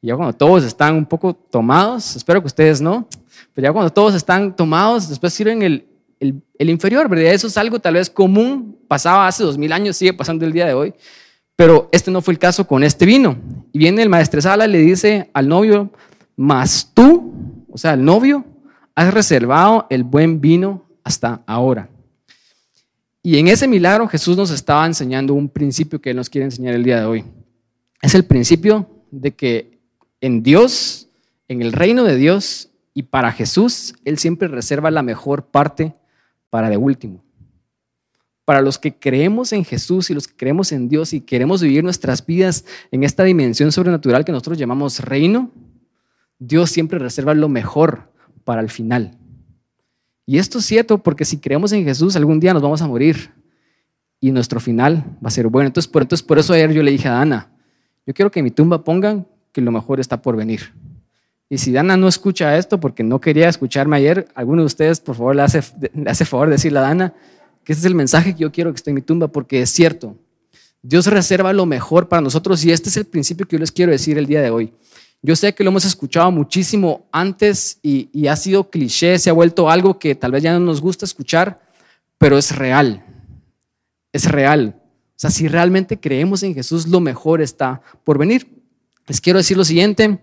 Y 0.00 0.08
ya 0.08 0.16
cuando 0.16 0.34
todos 0.34 0.64
están 0.64 0.94
un 0.94 1.06
poco 1.06 1.34
tomados, 1.34 2.16
espero 2.16 2.40
que 2.40 2.46
ustedes 2.46 2.80
no, 2.80 3.08
pero 3.54 3.68
ya 3.68 3.72
cuando 3.72 3.92
todos 3.92 4.14
están 4.14 4.54
tomados, 4.54 5.08
después 5.08 5.32
sirven 5.32 5.62
el, 5.62 5.86
el, 6.20 6.70
inferior, 6.70 7.08
¿verdad? 7.08 7.32
Eso 7.32 7.46
es 7.46 7.56
algo 7.56 7.78
tal 7.78 7.94
vez 7.94 8.10
común, 8.10 8.78
pasaba 8.88 9.26
hace 9.26 9.42
dos 9.42 9.58
mil 9.58 9.72
años, 9.72 9.96
sigue 9.96 10.12
pasando 10.12 10.44
el 10.44 10.52
día 10.52 10.66
de 10.66 10.74
hoy, 10.74 10.94
pero 11.54 11.88
este 11.92 12.10
no 12.10 12.20
fue 12.20 12.32
el 12.32 12.38
caso 12.38 12.66
con 12.66 12.84
este 12.84 13.06
vino. 13.06 13.36
Y 13.72 13.78
viene 13.78 14.02
el 14.02 14.08
maestresala 14.08 14.66
y 14.66 14.70
le 14.70 14.78
dice 14.78 15.30
al 15.32 15.48
novio, 15.48 15.90
mas 16.36 16.90
tú, 16.92 17.32
o 17.70 17.78
sea, 17.78 17.94
el 17.94 18.04
novio, 18.04 18.44
has 18.94 19.12
reservado 19.12 19.86
el 19.90 20.04
buen 20.04 20.40
vino 20.40 20.84
hasta 21.02 21.42
ahora. 21.46 21.88
Y 23.22 23.38
en 23.38 23.48
ese 23.48 23.66
milagro 23.66 24.06
Jesús 24.06 24.36
nos 24.36 24.50
estaba 24.50 24.86
enseñando 24.86 25.34
un 25.34 25.48
principio 25.48 26.00
que 26.00 26.10
Él 26.10 26.16
nos 26.16 26.30
quiere 26.30 26.44
enseñar 26.44 26.74
el 26.74 26.84
día 26.84 27.00
de 27.00 27.06
hoy. 27.06 27.24
Es 28.00 28.14
el 28.14 28.24
principio 28.24 28.88
de 29.10 29.32
que 29.32 29.75
en 30.20 30.42
Dios, 30.42 31.08
en 31.48 31.62
el 31.62 31.72
reino 31.72 32.04
de 32.04 32.16
Dios 32.16 32.70
y 32.94 33.04
para 33.04 33.32
Jesús, 33.32 33.94
Él 34.04 34.18
siempre 34.18 34.48
reserva 34.48 34.90
la 34.90 35.02
mejor 35.02 35.46
parte 35.46 35.94
para 36.50 36.70
de 36.70 36.76
último. 36.76 37.22
Para 38.44 38.62
los 38.62 38.78
que 38.78 38.98
creemos 38.98 39.52
en 39.52 39.64
Jesús 39.64 40.08
y 40.10 40.14
los 40.14 40.28
que 40.28 40.36
creemos 40.36 40.72
en 40.72 40.88
Dios 40.88 41.12
y 41.12 41.20
queremos 41.20 41.62
vivir 41.62 41.82
nuestras 41.82 42.24
vidas 42.24 42.64
en 42.90 43.04
esta 43.04 43.24
dimensión 43.24 43.72
sobrenatural 43.72 44.24
que 44.24 44.32
nosotros 44.32 44.56
llamamos 44.56 45.00
reino, 45.00 45.50
Dios 46.38 46.70
siempre 46.70 46.98
reserva 46.98 47.34
lo 47.34 47.48
mejor 47.48 48.12
para 48.44 48.60
el 48.60 48.70
final. 48.70 49.18
Y 50.24 50.38
esto 50.38 50.58
es 50.58 50.64
cierto 50.64 50.98
porque 50.98 51.24
si 51.24 51.38
creemos 51.38 51.72
en 51.72 51.84
Jesús, 51.84 52.16
algún 52.16 52.40
día 52.40 52.52
nos 52.52 52.62
vamos 52.62 52.82
a 52.82 52.88
morir 52.88 53.30
y 54.20 54.30
nuestro 54.30 54.60
final 54.60 55.04
va 55.22 55.28
a 55.28 55.30
ser 55.30 55.48
bueno. 55.48 55.66
Entonces 55.66 55.90
por, 55.90 56.02
entonces, 56.02 56.26
por 56.26 56.38
eso 56.38 56.52
ayer 56.52 56.72
yo 56.72 56.82
le 56.82 56.90
dije 56.90 57.08
a 57.08 57.12
Dana, 57.12 57.52
yo 58.06 58.14
quiero 58.14 58.30
que 58.30 58.40
en 58.40 58.44
mi 58.44 58.50
tumba 58.50 58.82
pongan 58.82 59.26
que 59.56 59.62
lo 59.62 59.72
mejor 59.72 60.00
está 60.00 60.20
por 60.20 60.36
venir. 60.36 60.74
Y 61.48 61.56
si 61.56 61.72
Dana 61.72 61.96
no 61.96 62.08
escucha 62.08 62.58
esto 62.58 62.78
porque 62.78 63.02
no 63.02 63.22
quería 63.22 63.48
escucharme 63.48 63.96
ayer, 63.96 64.28
alguno 64.34 64.60
de 64.60 64.66
ustedes 64.66 65.00
por 65.00 65.16
favor 65.16 65.34
le 65.34 65.40
hace, 65.40 65.62
le 65.94 66.10
hace 66.10 66.26
favor 66.26 66.48
de 66.48 66.56
decirle 66.56 66.78
a 66.80 66.82
Dana 66.82 67.14
que 67.64 67.72
este 67.72 67.80
es 67.80 67.86
el 67.86 67.94
mensaje 67.94 68.34
que 68.34 68.40
yo 68.40 68.52
quiero 68.52 68.70
que 68.70 68.76
esté 68.76 68.90
en 68.90 68.96
mi 68.96 69.00
tumba 69.00 69.28
porque 69.28 69.62
es 69.62 69.70
cierto. 69.70 70.14
Dios 70.82 71.06
reserva 71.06 71.54
lo 71.54 71.64
mejor 71.64 72.06
para 72.06 72.20
nosotros 72.20 72.62
y 72.66 72.70
este 72.70 72.90
es 72.90 72.98
el 72.98 73.06
principio 73.06 73.48
que 73.48 73.56
yo 73.56 73.60
les 73.60 73.72
quiero 73.72 73.92
decir 73.92 74.18
el 74.18 74.26
día 74.26 74.42
de 74.42 74.50
hoy. 74.50 74.74
Yo 75.22 75.34
sé 75.34 75.54
que 75.54 75.64
lo 75.64 75.70
hemos 75.70 75.86
escuchado 75.86 76.30
muchísimo 76.30 77.06
antes 77.10 77.78
y, 77.82 78.26
ha 78.26 78.36
sido 78.36 78.68
cliché, 78.68 79.18
se 79.18 79.30
ha 79.30 79.32
vuelto 79.32 79.70
algo 79.70 79.98
que 79.98 80.14
tal 80.14 80.32
vez 80.32 80.42
ya 80.42 80.52
no 80.52 80.60
nos 80.60 80.82
gusta 80.82 81.06
escuchar, 81.06 81.62
pero 82.18 82.36
es 82.36 82.54
real. 82.54 83.02
Es 84.12 84.30
real. 84.30 84.74
O 84.76 85.18
sea, 85.18 85.30
si 85.30 85.48
realmente 85.48 85.98
creemos 85.98 86.42
en 86.42 86.52
Jesús, 86.52 86.86
lo 86.86 87.00
mejor 87.00 87.40
está 87.40 87.80
por 88.04 88.18
venir. 88.18 88.55
Les 89.06 89.20
quiero 89.20 89.38
decir 89.38 89.56
lo 89.56 89.64
siguiente. 89.64 90.18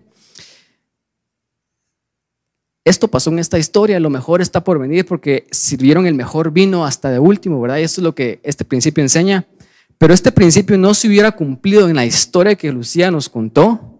Esto 2.84 3.08
pasó 3.08 3.30
en 3.30 3.38
esta 3.38 3.58
historia, 3.58 3.98
lo 3.98 4.10
mejor 4.10 4.42
está 4.42 4.62
por 4.62 4.78
venir 4.78 5.06
porque 5.06 5.46
sirvieron 5.50 6.06
el 6.06 6.14
mejor 6.14 6.50
vino 6.50 6.84
hasta 6.84 7.10
de 7.10 7.18
último, 7.18 7.60
¿verdad? 7.60 7.78
Y 7.78 7.82
eso 7.82 8.00
es 8.00 8.04
lo 8.04 8.14
que 8.14 8.40
este 8.42 8.64
principio 8.64 9.02
enseña. 9.02 9.46
Pero 9.96 10.12
este 10.12 10.32
principio 10.32 10.76
no 10.76 10.92
se 10.92 11.08
hubiera 11.08 11.32
cumplido 11.32 11.88
en 11.88 11.96
la 11.96 12.04
historia 12.04 12.56
que 12.56 12.70
Lucía 12.72 13.10
nos 13.10 13.28
contó 13.28 13.94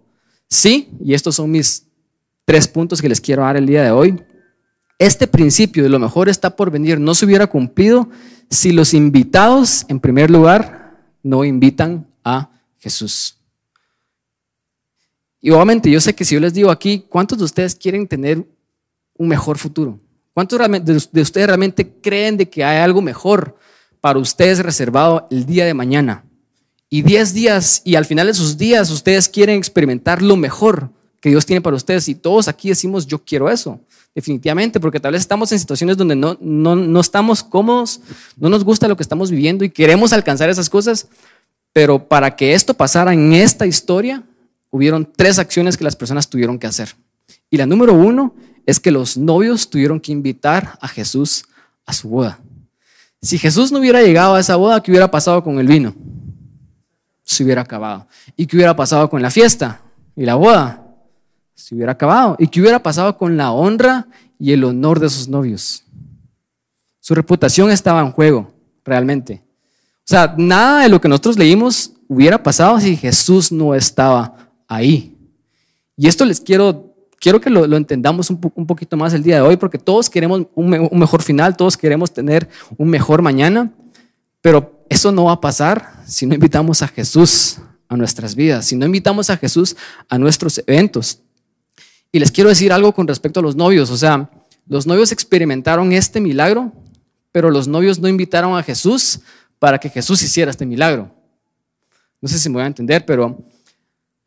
Sí, 0.49 0.89
y 1.03 1.13
estos 1.13 1.35
son 1.35 1.51
mis 1.51 1.87
tres 2.45 2.67
puntos 2.67 3.01
que 3.01 3.09
les 3.09 3.19
quiero 3.19 3.41
dar 3.41 3.57
el 3.57 3.65
día 3.65 3.83
de 3.83 3.91
hoy. 3.91 4.21
Este 4.97 5.27
principio 5.27 5.83
de 5.83 5.89
lo 5.89 5.99
mejor 5.99 6.29
está 6.29 6.55
por 6.55 6.71
venir 6.71 6.99
no 6.99 7.15
se 7.15 7.25
hubiera 7.25 7.47
cumplido 7.47 8.09
si 8.49 8.71
los 8.71 8.93
invitados, 8.93 9.85
en 9.89 9.99
primer 9.99 10.29
lugar, 10.31 11.03
no 11.23 11.43
invitan 11.43 12.07
a 12.23 12.51
Jesús. 12.77 13.34
Y 15.45 15.51
obviamente 15.51 15.91
yo 15.91 16.01
sé 16.01 16.15
que 16.15 16.25
si 16.25 16.33
yo 16.33 16.41
les 16.41 16.55
digo 16.55 16.71
aquí, 16.71 17.05
¿cuántos 17.07 17.37
de 17.37 17.43
ustedes 17.43 17.75
quieren 17.75 18.07
tener 18.07 18.43
un 19.15 19.27
mejor 19.27 19.59
futuro? 19.59 19.99
¿Cuántos 20.33 20.59
de 20.59 21.21
ustedes 21.21 21.47
realmente 21.47 21.87
creen 22.01 22.35
de 22.35 22.49
que 22.49 22.63
hay 22.63 22.79
algo 22.79 22.99
mejor 22.99 23.55
para 24.01 24.17
ustedes 24.17 24.57
reservado 24.57 25.27
el 25.29 25.45
día 25.45 25.65
de 25.65 25.75
mañana? 25.75 26.25
y 26.89 27.01
10 27.01 27.33
días 27.33 27.81
y 27.83 27.95
al 27.95 28.05
final 28.05 28.27
de 28.27 28.33
sus 28.33 28.57
días 28.57 28.89
ustedes 28.89 29.27
quieren 29.27 29.57
experimentar 29.57 30.21
lo 30.21 30.35
mejor 30.35 30.89
que 31.19 31.29
Dios 31.29 31.45
tiene 31.45 31.61
para 31.61 31.75
ustedes 31.75 32.07
y 32.07 32.15
todos 32.15 32.47
aquí 32.47 32.69
decimos 32.69 33.05
yo 33.05 33.23
quiero 33.23 33.49
eso, 33.49 33.81
definitivamente, 34.13 34.79
porque 34.79 34.99
tal 34.99 35.11
vez 35.11 35.21
estamos 35.21 35.51
en 35.51 35.59
situaciones 35.59 35.97
donde 35.97 36.15
no, 36.15 36.37
no, 36.39 36.75
no 36.75 36.99
estamos 37.01 37.43
cómodos, 37.43 37.99
no 38.37 38.49
nos 38.49 38.63
gusta 38.63 38.87
lo 38.87 38.95
que 38.95 39.03
estamos 39.03 39.29
viviendo 39.29 39.65
y 39.65 39.69
queremos 39.69 40.13
alcanzar 40.13 40.49
esas 40.49 40.69
cosas, 40.69 41.07
pero 41.73 42.07
para 42.07 42.35
que 42.35 42.53
esto 42.53 42.73
pasara 42.73 43.13
en 43.13 43.33
esta 43.33 43.65
historia, 43.65 44.23
hubieron 44.75 45.11
tres 45.15 45.39
acciones 45.39 45.77
que 45.77 45.83
las 45.83 45.95
personas 45.95 46.29
tuvieron 46.29 46.59
que 46.59 46.67
hacer. 46.67 46.95
Y 47.49 47.57
la 47.57 47.65
número 47.65 47.93
uno 47.93 48.35
es 48.65 48.79
que 48.79 48.91
los 48.91 49.17
novios 49.17 49.69
tuvieron 49.69 49.99
que 49.99 50.11
invitar 50.11 50.77
a 50.81 50.87
Jesús 50.87 51.45
a 51.85 51.93
su 51.93 52.09
boda. 52.09 52.39
Si 53.21 53.37
Jesús 53.37 53.71
no 53.71 53.79
hubiera 53.79 54.01
llegado 54.01 54.35
a 54.35 54.39
esa 54.39 54.55
boda, 54.55 54.81
¿qué 54.81 54.91
hubiera 54.91 55.09
pasado 55.09 55.43
con 55.43 55.59
el 55.59 55.67
vino? 55.67 55.95
se 57.25 57.43
hubiera 57.43 57.61
acabado. 57.61 58.07
¿Y 58.37 58.45
qué 58.45 58.55
hubiera 58.55 58.75
pasado 58.75 59.09
con 59.09 59.21
la 59.21 59.31
fiesta? 59.31 59.81
Y 60.15 60.25
la 60.25 60.35
boda 60.35 60.85
se 61.55 61.75
hubiera 61.75 61.91
acabado. 61.91 62.35
¿Y 62.39 62.47
qué 62.47 62.61
hubiera 62.61 62.81
pasado 62.81 63.17
con 63.17 63.35
la 63.35 63.51
honra 63.51 64.07
y 64.39 64.53
el 64.53 64.63
honor 64.63 64.99
de 64.99 65.09
sus 65.09 65.27
novios? 65.27 65.83
Su 66.99 67.15
reputación 67.15 67.71
estaba 67.71 68.01
en 68.01 68.11
juego, 68.11 68.53
realmente. 68.85 69.43
O 69.97 70.07
sea, 70.07 70.35
nada 70.37 70.83
de 70.83 70.89
lo 70.89 71.01
que 71.01 71.09
nosotros 71.09 71.37
leímos 71.37 71.91
hubiera 72.07 72.41
pasado 72.41 72.79
si 72.79 72.95
Jesús 72.95 73.51
no 73.51 73.73
estaba 73.73 74.44
ahí. 74.75 75.15
Y 75.97 76.07
esto 76.07 76.25
les 76.25 76.39
quiero, 76.41 76.93
quiero 77.19 77.39
que 77.39 77.49
lo, 77.49 77.63
entendamos 77.75 78.29
un, 78.29 78.39
poquito 78.39 78.97
más 78.97 79.13
el 79.13 79.23
día 79.23 79.35
de 79.35 79.41
hoy, 79.41 79.57
porque 79.57 79.77
todos 79.77 80.09
queremos 80.09 80.47
un, 80.53 80.89
un 80.91 80.99
mejor 80.99 81.21
final, 81.21 81.55
todos 81.55 81.77
queremos 81.77 82.13
tener 82.13 82.47
un 82.77 82.89
mejor 82.89 83.21
mañana, 83.21 83.71
pero 84.41 84.85
eso 84.89 85.11
no 85.11 85.25
va 85.25 85.33
a 85.33 85.41
pasar 85.41 86.03
si 86.05 86.25
no 86.25 86.35
invitamos 86.35 86.81
a 86.81 86.87
Jesús 86.87 87.57
a 87.87 87.97
nuestras 87.97 88.35
vidas, 88.35 88.65
si 88.65 88.75
no 88.75 88.85
invitamos 88.85 89.29
a 89.29 89.37
Jesús 89.37 89.75
a 90.09 90.17
nuestros 90.17 90.61
eventos. 90.67 91.19
Y 92.11 92.19
les 92.19 92.31
quiero 92.31 92.49
decir 92.49 92.71
algo 92.71 92.93
con 92.93 93.07
respecto 93.07 93.39
a 93.39 93.43
los 93.43 93.55
novios, 93.55 93.89
o 93.89 93.97
sea, 93.97 94.29
los 94.67 94.87
novios 94.87 95.11
experimentaron 95.11 95.91
este 95.91 96.19
milagro 96.19 96.71
pero 97.35 97.51
los 97.51 97.67
novios 97.67 97.99
no 97.99 98.07
invitaron 98.07 98.57
a 98.57 98.63
Jesús 98.63 99.19
para 99.59 99.77
que 99.77 99.89
Jesús 99.89 100.23
hiciera 100.23 100.51
este 100.51 100.65
milagro. 100.65 101.13
No 102.21 102.29
sé 102.29 102.39
si 102.39 102.47
me 102.47 102.53
voy 102.53 102.63
a 102.63 102.67
entender, 102.67 103.05
pero 103.05 103.37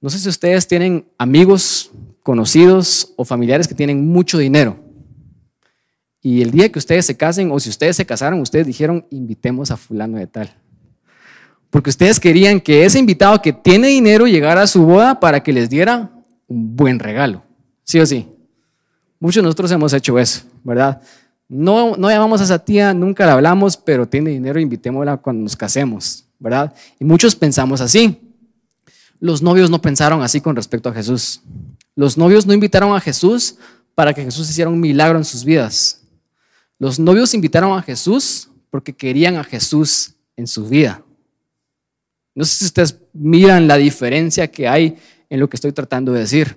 no 0.01 0.11
sé 0.11 0.19
si 0.19 0.29
ustedes 0.29 0.67
tienen 0.69 1.07
amigos, 1.19 1.91
conocidos 2.23 3.13
o 3.17 3.25
familiares 3.25 3.67
que 3.67 3.75
tienen 3.75 4.07
mucho 4.07 4.39
dinero. 4.39 4.77
Y 6.21 6.43
el 6.43 6.51
día 6.51 6.71
que 6.71 6.79
ustedes 6.79 7.07
se 7.07 7.17
casen 7.17 7.51
o 7.51 7.59
si 7.59 7.71
ustedes 7.71 7.97
se 7.97 8.07
casaron, 8.07 8.41
ustedes 8.41 8.67
dijeron, 8.67 9.07
invitemos 9.11 9.71
a 9.71 9.77
fulano 9.77 10.19
de 10.19 10.27
tal. 10.27 10.55
Porque 11.71 11.91
ustedes 11.91 12.19
querían 12.21 12.61
que 12.61 12.85
ese 12.85 12.99
invitado 12.99 13.41
que 13.43 13.53
tiene 13.53 13.89
dinero 13.89 14.27
llegara 14.27 14.63
a 14.63 14.67
su 14.67 14.85
boda 14.85 15.21
para 15.21 15.43
que 15.43 15.53
les 15.53 15.69
diera 15.69 16.11
un 16.47 16.77
buen 16.77 16.99
regalo. 16.99 17.43
¿Sí 17.85 17.99
o 17.99 18.07
sí? 18.07 18.29
Muchos 19.21 19.43
de 19.43 19.45
nosotros 19.45 19.71
hemos 19.73 19.93
hecho 19.93 20.19
eso, 20.19 20.43
¿verdad? 20.63 21.01
No, 21.49 21.97
no 21.97 22.11
llamamos 22.11 22.41
a 22.41 22.45
esa 22.45 22.59
tía, 22.59 22.95
nunca 22.95 23.27
la 23.27 23.33
hablamos, 23.33 23.77
pero 23.77 24.07
tiene 24.07 24.31
dinero, 24.31 24.61
invitémosla 24.61 25.17
cuando 25.17 25.43
nos 25.43 25.57
casemos, 25.57 26.27
¿verdad? 26.39 26.73
Y 27.01 27.05
muchos 27.05 27.35
pensamos 27.35 27.81
así. 27.81 28.28
Los 29.21 29.43
novios 29.43 29.71
no 29.71 29.81
pensaron 29.81 30.23
así 30.23 30.41
con 30.41 30.57
respecto 30.57 30.89
a 30.89 30.95
Jesús. 30.95 31.41
Los 31.97 32.17
novios 32.17 32.47
no 32.47 32.53
invitaron 32.53 32.95
a 32.95 33.01
Jesús 33.01 33.57
para 33.95 34.15
que 34.15 34.23
Jesús 34.23 34.49
hiciera 34.49 34.71
un 34.71 34.81
milagro 34.81 35.19
en 35.19 35.25
sus 35.25 35.45
vidas. 35.45 36.03
Los 36.79 36.99
novios 37.01 37.35
invitaron 37.35 37.77
a 37.77 37.83
Jesús 37.83 38.49
porque 38.71 38.93
querían 38.93 39.37
a 39.37 39.45
Jesús 39.45 40.15
en 40.37 40.47
su 40.47 40.69
vida. 40.69 41.03
No 42.35 42.45
sé 42.45 42.55
si 42.55 42.65
ustedes 42.67 42.97
miran 43.13 43.67
la 43.67 43.77
diferencia 43.77 44.49
que 44.49 44.69
hay 44.69 44.97
en 45.29 45.41
lo 45.41 45.49
que 45.51 45.57
estoy 45.57 45.73
tratando 45.73 46.13
de 46.13 46.21
decir. 46.21 46.57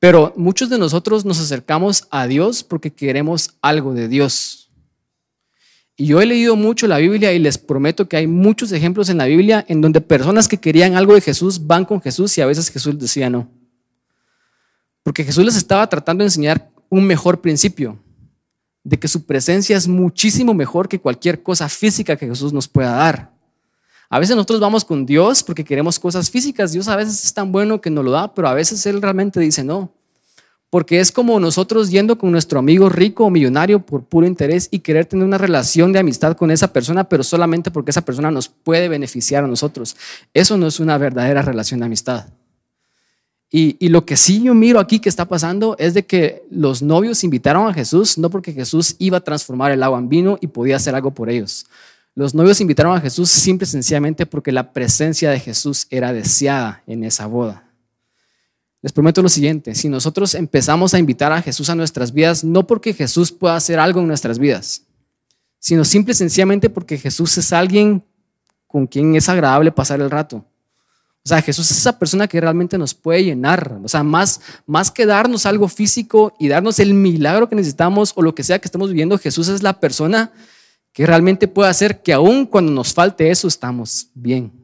Pero 0.00 0.32
muchos 0.36 0.70
de 0.70 0.78
nosotros 0.78 1.24
nos 1.24 1.40
acercamos 1.40 2.08
a 2.10 2.26
Dios 2.26 2.64
porque 2.64 2.92
queremos 2.92 3.54
algo 3.62 3.94
de 3.94 4.08
Dios. 4.08 4.67
Y 6.00 6.06
yo 6.06 6.20
he 6.20 6.26
leído 6.26 6.54
mucho 6.54 6.86
la 6.86 6.98
Biblia 6.98 7.32
y 7.32 7.40
les 7.40 7.58
prometo 7.58 8.08
que 8.08 8.16
hay 8.16 8.28
muchos 8.28 8.70
ejemplos 8.70 9.08
en 9.08 9.18
la 9.18 9.24
Biblia 9.24 9.64
en 9.66 9.80
donde 9.80 10.00
personas 10.00 10.46
que 10.46 10.56
querían 10.56 10.94
algo 10.94 11.14
de 11.14 11.20
Jesús 11.20 11.66
van 11.66 11.84
con 11.84 12.00
Jesús 12.00 12.38
y 12.38 12.40
a 12.40 12.46
veces 12.46 12.70
Jesús 12.70 12.96
decía 12.96 13.28
no. 13.28 13.50
Porque 15.02 15.24
Jesús 15.24 15.44
les 15.44 15.56
estaba 15.56 15.88
tratando 15.88 16.22
de 16.22 16.28
enseñar 16.28 16.70
un 16.88 17.04
mejor 17.04 17.40
principio, 17.40 17.98
de 18.84 18.96
que 18.96 19.08
su 19.08 19.26
presencia 19.26 19.76
es 19.76 19.88
muchísimo 19.88 20.54
mejor 20.54 20.88
que 20.88 21.00
cualquier 21.00 21.42
cosa 21.42 21.68
física 21.68 22.14
que 22.14 22.28
Jesús 22.28 22.52
nos 22.52 22.68
pueda 22.68 22.92
dar. 22.92 23.32
A 24.08 24.20
veces 24.20 24.36
nosotros 24.36 24.60
vamos 24.60 24.84
con 24.84 25.04
Dios 25.04 25.42
porque 25.42 25.64
queremos 25.64 25.98
cosas 25.98 26.30
físicas. 26.30 26.70
Dios 26.70 26.86
a 26.86 26.94
veces 26.94 27.24
es 27.24 27.34
tan 27.34 27.50
bueno 27.50 27.80
que 27.80 27.90
nos 27.90 28.04
lo 28.04 28.12
da, 28.12 28.32
pero 28.32 28.46
a 28.46 28.54
veces 28.54 28.86
Él 28.86 29.02
realmente 29.02 29.40
dice 29.40 29.64
no. 29.64 29.92
Porque 30.70 31.00
es 31.00 31.12
como 31.12 31.40
nosotros 31.40 31.90
yendo 31.90 32.18
con 32.18 32.30
nuestro 32.30 32.58
amigo 32.58 32.88
rico 32.90 33.24
o 33.24 33.30
millonario 33.30 33.80
por 33.80 34.04
puro 34.04 34.26
interés 34.26 34.68
y 34.70 34.80
querer 34.80 35.06
tener 35.06 35.24
una 35.24 35.38
relación 35.38 35.92
de 35.92 35.98
amistad 35.98 36.36
con 36.36 36.50
esa 36.50 36.72
persona, 36.72 37.08
pero 37.08 37.22
solamente 37.22 37.70
porque 37.70 37.90
esa 37.90 38.02
persona 38.02 38.30
nos 38.30 38.48
puede 38.48 38.88
beneficiar 38.88 39.44
a 39.44 39.46
nosotros. 39.46 39.96
Eso 40.34 40.58
no 40.58 40.66
es 40.66 40.78
una 40.78 40.98
verdadera 40.98 41.40
relación 41.40 41.80
de 41.80 41.86
amistad. 41.86 42.26
Y, 43.50 43.88
lo 43.88 44.04
que 44.04 44.18
sí 44.18 44.42
yo 44.42 44.52
miro 44.52 44.78
aquí 44.78 44.98
que 44.98 45.08
está 45.08 45.24
pasando 45.26 45.74
es 45.78 45.94
de 45.94 46.04
que 46.04 46.44
los 46.50 46.82
novios 46.82 47.24
invitaron 47.24 47.66
a 47.66 47.72
Jesús 47.72 48.18
no 48.18 48.28
porque 48.28 48.52
Jesús 48.52 48.94
iba 48.98 49.18
a 49.18 49.24
transformar 49.24 49.72
el 49.72 49.82
agua 49.82 49.98
en 49.98 50.10
vino 50.10 50.38
y 50.42 50.48
podía 50.48 50.76
hacer 50.76 50.94
algo 50.94 51.12
por 51.12 51.30
ellos. 51.30 51.64
Los 52.14 52.34
novios 52.34 52.60
invitaron 52.60 52.94
a 52.94 53.00
Jesús 53.00 53.30
simple 53.30 53.64
y 53.64 53.70
sencillamente 53.70 54.26
porque 54.26 54.52
la 54.52 54.72
presencia 54.72 55.30
de 55.30 55.40
Jesús 55.40 55.86
era 55.88 56.12
deseada 56.12 56.82
en 56.86 57.04
esa 57.04 57.26
boda. 57.26 57.67
Les 58.80 58.92
prometo 58.92 59.22
lo 59.22 59.28
siguiente, 59.28 59.74
si 59.74 59.88
nosotros 59.88 60.34
empezamos 60.34 60.94
a 60.94 60.98
invitar 60.98 61.32
a 61.32 61.42
Jesús 61.42 61.68
a 61.68 61.74
nuestras 61.74 62.12
vidas, 62.12 62.44
no 62.44 62.66
porque 62.66 62.94
Jesús 62.94 63.32
pueda 63.32 63.56
hacer 63.56 63.80
algo 63.80 64.00
en 64.00 64.06
nuestras 64.06 64.38
vidas, 64.38 64.82
sino 65.58 65.84
simple 65.84 66.12
y 66.12 66.14
sencillamente 66.14 66.70
porque 66.70 66.96
Jesús 66.96 67.36
es 67.38 67.52
alguien 67.52 68.04
con 68.68 68.86
quien 68.86 69.16
es 69.16 69.28
agradable 69.28 69.72
pasar 69.72 70.00
el 70.00 70.10
rato. 70.10 70.44
O 71.24 71.28
sea, 71.28 71.42
Jesús 71.42 71.70
es 71.70 71.76
esa 71.76 71.98
persona 71.98 72.28
que 72.28 72.40
realmente 72.40 72.78
nos 72.78 72.94
puede 72.94 73.24
llenar. 73.24 73.78
O 73.82 73.88
sea, 73.88 74.02
más, 74.02 74.40
más 74.64 74.90
que 74.90 75.04
darnos 75.04 75.44
algo 75.44 75.68
físico 75.68 76.34
y 76.38 76.48
darnos 76.48 76.78
el 76.78 76.94
milagro 76.94 77.48
que 77.48 77.56
necesitamos 77.56 78.12
o 78.14 78.22
lo 78.22 78.34
que 78.34 78.44
sea 78.44 78.60
que 78.60 78.68
estemos 78.68 78.88
viviendo, 78.88 79.18
Jesús 79.18 79.48
es 79.48 79.62
la 79.62 79.78
persona 79.78 80.32
que 80.92 81.04
realmente 81.04 81.46
puede 81.46 81.68
hacer 81.68 82.02
que 82.02 82.12
aún 82.12 82.46
cuando 82.46 82.72
nos 82.72 82.94
falte 82.94 83.30
eso, 83.30 83.46
estamos 83.46 84.08
bien. 84.14 84.57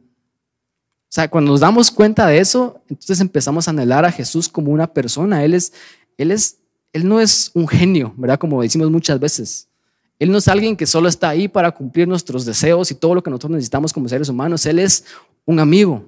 O 1.15 1.17
sea, 1.17 1.29
cuando 1.29 1.51
nos 1.51 1.61
damos 1.61 1.91
cuenta 1.91 2.27
de 2.27 2.39
eso, 2.39 2.81
entonces 2.89 3.21
empezamos 3.21 3.65
a 3.65 3.71
anhelar 3.71 4.03
a 4.03 4.11
Jesús 4.11 4.49
como 4.49 4.73
una 4.73 4.85
persona. 4.85 5.45
Él 5.45 5.53
es, 5.53 5.71
él 6.17 6.29
es, 6.29 6.57
él 6.91 7.07
no 7.07 7.21
es 7.21 7.51
un 7.53 7.69
genio, 7.69 8.13
¿verdad? 8.17 8.37
Como 8.37 8.61
decimos 8.61 8.91
muchas 8.91 9.17
veces. 9.17 9.69
Él 10.19 10.29
no 10.29 10.39
es 10.39 10.49
alguien 10.49 10.75
que 10.75 10.85
solo 10.85 11.07
está 11.07 11.29
ahí 11.29 11.47
para 11.47 11.71
cumplir 11.71 12.05
nuestros 12.05 12.43
deseos 12.43 12.91
y 12.91 12.95
todo 12.95 13.15
lo 13.15 13.23
que 13.23 13.29
nosotros 13.29 13.51
necesitamos 13.51 13.93
como 13.93 14.09
seres 14.09 14.27
humanos. 14.27 14.65
Él 14.65 14.77
es 14.77 15.05
un 15.45 15.61
amigo. 15.61 16.05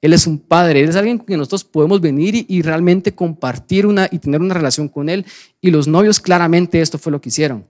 Él 0.00 0.12
es 0.12 0.24
un 0.28 0.38
padre. 0.38 0.84
Él 0.84 0.90
es 0.90 0.94
alguien 0.94 1.18
con 1.18 1.26
quien 1.26 1.40
nosotros 1.40 1.64
podemos 1.64 2.00
venir 2.00 2.36
y, 2.36 2.46
y 2.48 2.62
realmente 2.62 3.12
compartir 3.12 3.86
una 3.86 4.06
y 4.08 4.20
tener 4.20 4.40
una 4.40 4.54
relación 4.54 4.88
con 4.88 5.08
él. 5.08 5.26
Y 5.60 5.72
los 5.72 5.88
novios 5.88 6.20
claramente 6.20 6.80
esto 6.80 6.96
fue 6.96 7.10
lo 7.10 7.20
que 7.20 7.30
hicieron. 7.30 7.66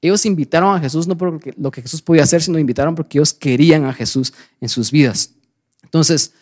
Ellos 0.00 0.24
invitaron 0.24 0.74
a 0.74 0.80
Jesús 0.80 1.06
no 1.06 1.18
por 1.18 1.38
lo 1.58 1.70
que 1.70 1.82
Jesús 1.82 2.00
podía 2.00 2.22
hacer, 2.22 2.40
sino 2.40 2.58
invitaron 2.58 2.94
porque 2.94 3.18
ellos 3.18 3.34
querían 3.34 3.84
a 3.84 3.92
Jesús 3.92 4.32
en 4.62 4.70
sus 4.70 4.90
vidas. 4.90 5.34
Entonces, 5.88 6.32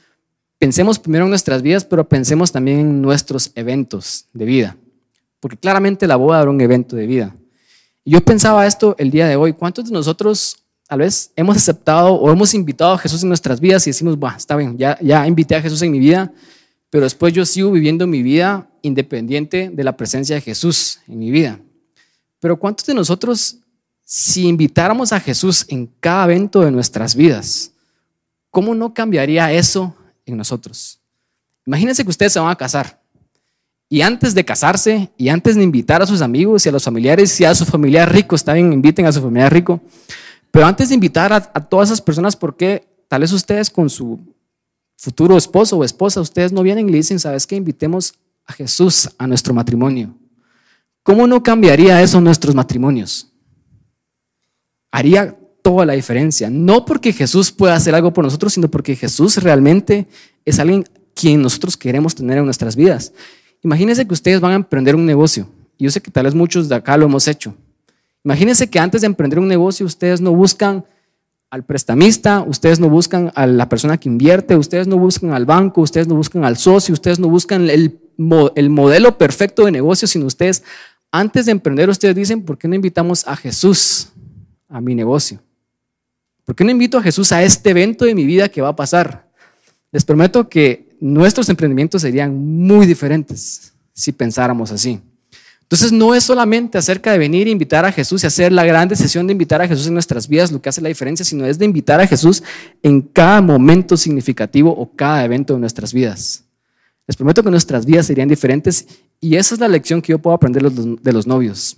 pensemos 0.59 0.99
primero 0.99 1.25
en 1.25 1.31
nuestras 1.31 1.63
vidas, 1.63 1.85
pero 1.85 2.09
pensemos 2.09 2.51
también 2.51 2.81
en 2.81 3.01
nuestros 3.01 3.53
eventos 3.55 4.27
de 4.33 4.45
vida. 4.45 4.77
Porque 5.39 5.57
claramente 5.57 6.09
la 6.09 6.17
boda 6.17 6.43
era 6.43 6.51
un 6.51 6.61
evento 6.61 6.97
de 6.97 7.07
vida. 7.07 7.37
Yo 8.05 8.21
pensaba 8.21 8.67
esto 8.67 8.97
el 8.99 9.13
día 9.13 9.29
de 9.29 9.37
hoy. 9.37 9.53
¿Cuántos 9.53 9.85
de 9.85 9.93
nosotros 9.93 10.57
tal 10.89 11.01
vez 11.01 11.31
hemos 11.37 11.57
aceptado 11.57 12.15
o 12.15 12.31
hemos 12.33 12.55
invitado 12.55 12.93
a 12.93 12.99
Jesús 12.99 13.23
en 13.23 13.29
nuestras 13.29 13.61
vidas 13.61 13.87
y 13.87 13.91
decimos, 13.91 14.19
bueno, 14.19 14.37
está 14.37 14.57
bien, 14.57 14.77
ya, 14.77 14.99
ya 15.01 15.27
invité 15.27 15.55
a 15.55 15.63
Jesús 15.63 15.83
en 15.83 15.93
mi 15.93 15.99
vida, 15.99 16.33
pero 16.91 17.05
después 17.05 17.33
yo 17.33 17.45
sigo 17.45 17.71
viviendo 17.71 18.07
mi 18.07 18.23
vida 18.23 18.69
independiente 18.83 19.71
de 19.73 19.85
la 19.85 19.97
presencia 19.97 20.37
de 20.37 20.43
Jesús 20.43 21.01
en 21.07 21.19
mi 21.19 21.31
vida? 21.31 21.61
Pero 22.41 22.59
¿cuántos 22.59 22.87
de 22.87 22.95
nosotros, 22.95 23.59
si 24.05 24.47
invitáramos 24.47 25.13
a 25.13 25.21
Jesús 25.21 25.65
en 25.69 25.87
cada 26.01 26.25
evento 26.25 26.61
de 26.61 26.71
nuestras 26.71 27.15
vidas, 27.15 27.73
cómo 28.57 28.75
no 28.75 28.95
cambiaría 28.95 29.53
eso 29.53 29.95
en 30.25 30.39
nosotros? 30.39 30.99
Imagínense 31.67 32.03
que 32.03 32.09
ustedes 32.09 32.33
se 32.33 32.41
van 32.41 32.49
a 32.49 32.57
casar. 32.57 32.99
Y 33.87 34.01
antes 34.01 34.35
de 34.35 34.47
casarse 34.47 35.11
y 35.19 35.29
antes 35.29 35.57
de 35.57 35.63
invitar 35.63 36.01
a 36.01 36.07
sus 36.07 36.23
amigos 36.23 36.65
y 36.65 36.71
a 36.71 36.73
los 36.73 36.83
familiares 36.83 37.39
y 37.39 37.45
a 37.45 37.55
su 37.55 37.67
familiar 37.67 38.11
rico, 38.11 38.35
bien, 38.55 38.73
inviten 38.73 39.05
a 39.05 39.13
su 39.13 39.21
familiar 39.21 39.53
rico, 39.53 39.79
pero 40.51 40.65
antes 40.65 40.89
de 40.89 40.95
invitar 40.95 41.35
a, 41.35 41.37
a 41.37 41.69
todas 41.69 41.91
esas 41.91 42.01
personas, 42.01 42.35
¿por 42.35 42.57
qué 42.57 42.89
tal 43.09 43.21
vez 43.21 43.33
ustedes 43.33 43.69
con 43.69 43.91
su 43.91 44.19
futuro 44.97 45.37
esposo 45.37 45.77
o 45.77 45.85
esposa, 45.85 46.23
ustedes 46.23 46.51
no 46.51 46.63
vienen 46.63 46.89
y 46.89 46.93
le 46.93 46.97
dicen, 46.97 47.21
¿sabes 47.21 47.47
qué? 47.47 47.57
Invitemos 47.57 48.15
a 48.47 48.55
Jesús 48.55 49.11
a 49.19 49.27
nuestro 49.27 49.53
matrimonio. 49.53 50.15
¿Cómo 51.03 51.27
no 51.27 51.43
cambiaría 51.43 52.01
eso 52.01 52.23
nuestros 52.23 52.55
matrimonios? 52.55 53.31
Haría 54.91 55.37
toda 55.67 55.85
la 55.85 55.95
diferencia. 55.95 56.49
No 56.49 56.85
porque 56.85 57.13
Jesús 57.13 57.51
pueda 57.51 57.75
hacer 57.75 57.93
algo 57.97 58.13
por 58.13 58.23
nosotros, 58.23 58.53
sino 58.53 58.71
porque 58.71 58.95
Jesús 58.95 59.43
realmente 59.43 60.07
es 60.45 60.61
alguien 60.61 60.85
quien 61.13 61.43
nosotros 61.43 61.77
queremos 61.77 62.15
tener 62.15 62.39
en 62.39 62.45
nuestras 62.45 62.77
vidas. 62.77 63.13
Imagínense 63.65 64.07
que 64.07 64.15
ustedes 64.15 64.41
van 64.41 64.53
a 64.53 64.55
emprender 64.55 64.95
un 64.95 65.05
negocio. 65.05 65.49
Yo 65.77 65.91
sé 65.91 66.01
que 66.01 66.13
tal 66.13 66.27
vez 66.27 66.37
muchos 66.37 66.69
de 66.69 66.77
acá 66.77 66.97
lo 66.97 67.07
hemos 67.07 67.27
hecho. 67.27 67.57
Imagínense 68.23 68.71
que 68.71 68.79
antes 68.79 69.01
de 69.01 69.09
emprender 69.09 69.41
un 69.41 69.49
negocio 69.49 69.85
ustedes 69.85 70.21
no 70.21 70.33
buscan 70.33 70.85
al 71.51 71.65
prestamista, 71.65 72.45
ustedes 72.47 72.79
no 72.79 72.89
buscan 72.89 73.33
a 73.35 73.49
la 73.49 73.69
persona 73.69 73.99
que 73.99 74.09
invierte, 74.09 74.55
ustedes 74.55 74.87
no 74.87 74.99
buscan 74.99 75.33
al 75.33 75.47
banco, 75.47 75.81
ustedes 75.81 76.07
no 76.07 76.15
buscan 76.15 76.45
al 76.45 76.57
socio, 76.59 76.93
ustedes 76.93 77.19
no 77.19 77.29
buscan 77.29 77.69
el, 77.69 77.99
el 78.55 78.71
modelo 78.71 79.19
perfecto 79.19 79.65
de 79.65 79.73
negocio, 79.73 80.07
sino 80.07 80.27
ustedes 80.27 80.63
antes 81.11 81.47
de 81.47 81.51
emprender, 81.51 81.89
ustedes 81.89 82.15
dicen, 82.15 82.45
¿por 82.45 82.57
qué 82.57 82.69
no 82.69 82.77
invitamos 82.77 83.27
a 83.27 83.35
Jesús 83.35 84.13
a 84.69 84.81
mi 84.81 84.95
negocio? 84.95 85.41
¿Por 86.47 86.55
qué 86.55 86.63
no 86.63 86.71
invito 86.71 86.97
a 86.97 87.03
Jesús 87.03 87.33
a 87.33 87.43
este 87.43 87.71
evento 87.71 88.05
de 88.05 88.15
mi 88.15 88.25
vida 88.25 88.49
que 88.49 88.63
va 88.63 88.69
a 88.69 88.77
pasar? 88.77 89.29
Les 89.91 90.05
prometo 90.05 90.49
que 90.49 90.97
nuestros 91.01 91.49
emprendimientos 91.49 92.03
serían 92.03 92.35
muy 92.37 92.87
diferentes 92.87 93.75
si 93.93 94.13
pensáramos 94.13 94.71
así. 94.71 95.01
Entonces 95.63 95.91
no 95.91 96.15
es 96.15 96.23
solamente 96.23 96.79
acerca 96.79 97.11
de 97.11 97.19
venir 97.19 97.49
e 97.49 97.51
invitar 97.51 97.85
a 97.85 97.91
Jesús 97.91 98.23
y 98.23 98.29
hacer 98.29 98.53
la 98.53 98.65
gran 98.65 98.89
decisión 98.89 99.27
de 99.27 99.33
invitar 99.33 99.61
a 99.61 99.67
Jesús 99.67 99.89
en 99.89 99.95
nuestras 99.95 100.29
vidas 100.29 100.53
lo 100.53 100.63
que 100.63 100.69
hace 100.69 100.81
la 100.81 100.89
diferencia, 100.89 101.27
sino 101.27 101.45
es 101.45 101.59
de 101.59 101.65
invitar 101.65 102.01
a 102.01 102.07
Jesús 102.07 102.45
en 102.81 103.03
cada 103.03 103.43
momento 103.43 103.97
significativo 103.97 104.71
o 104.71 104.89
cada 104.95 105.25
evento 105.25 105.55
de 105.55 105.59
nuestras 105.59 105.93
vidas. 105.93 106.45
Les 107.09 107.17
prometo 107.17 107.43
que 107.43 107.51
nuestras 107.51 107.85
vidas 107.85 108.07
serían 108.07 108.29
diferentes 108.29 108.87
y 109.21 109.35
esa 109.35 109.55
es 109.55 109.61
la 109.61 109.67
lección 109.67 110.01
que 110.01 110.13
yo 110.13 110.21
puedo 110.21 110.37
aprender 110.37 110.71
de 110.71 111.13
los 111.13 111.27
novios. 111.27 111.77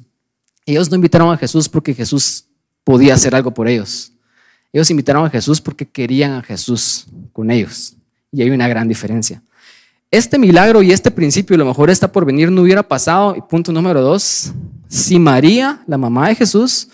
Ellos 0.67 0.91
no 0.91 0.97
invitaron 0.97 1.33
a 1.33 1.39
Jesús 1.39 1.71
porque 1.71 1.95
Jesús 1.95 2.45
podía 2.85 3.15
hacer 3.15 3.35
algo 3.35 3.55
por 3.55 3.67
ellos. 3.69 4.13
Ellos 4.73 4.91
invitaron 4.91 5.25
a 5.25 5.31
Jesús 5.31 5.61
porque 5.61 5.87
querían 5.87 6.33
a 6.33 6.43
Jesús 6.43 7.07
con 7.33 7.51
ellos. 7.51 7.95
Y 8.31 8.43
hay 8.43 8.51
una 8.51 8.69
gran 8.69 8.89
diferencia. 8.89 9.43
Este 10.11 10.39
milagro 10.39 10.83
y 10.83 10.93
este 10.93 11.11
principio, 11.11 11.55
a 11.55 11.59
lo 11.59 11.67
mejor 11.67 11.91
está 11.91 12.11
por 12.11 12.25
venir, 12.25 12.51
no 12.51 12.63
hubiera 12.63 12.83
pasado. 12.83 13.35
Y 13.37 13.41
punto 13.43 13.73
número 13.73 14.01
dos, 14.01 14.53
si 14.89 15.19
María, 15.19 15.83
la 15.87 15.99
mamá 15.99 16.29
de 16.29 16.35
Jesús, 16.35 16.89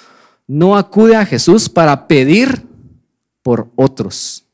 no 0.47 0.77
acude 0.77 1.17
a 1.17 1.25
Jesús 1.25 1.69
para 1.69 2.07
pedir 2.07 2.63
por 3.43 3.69
otros. 3.77 4.45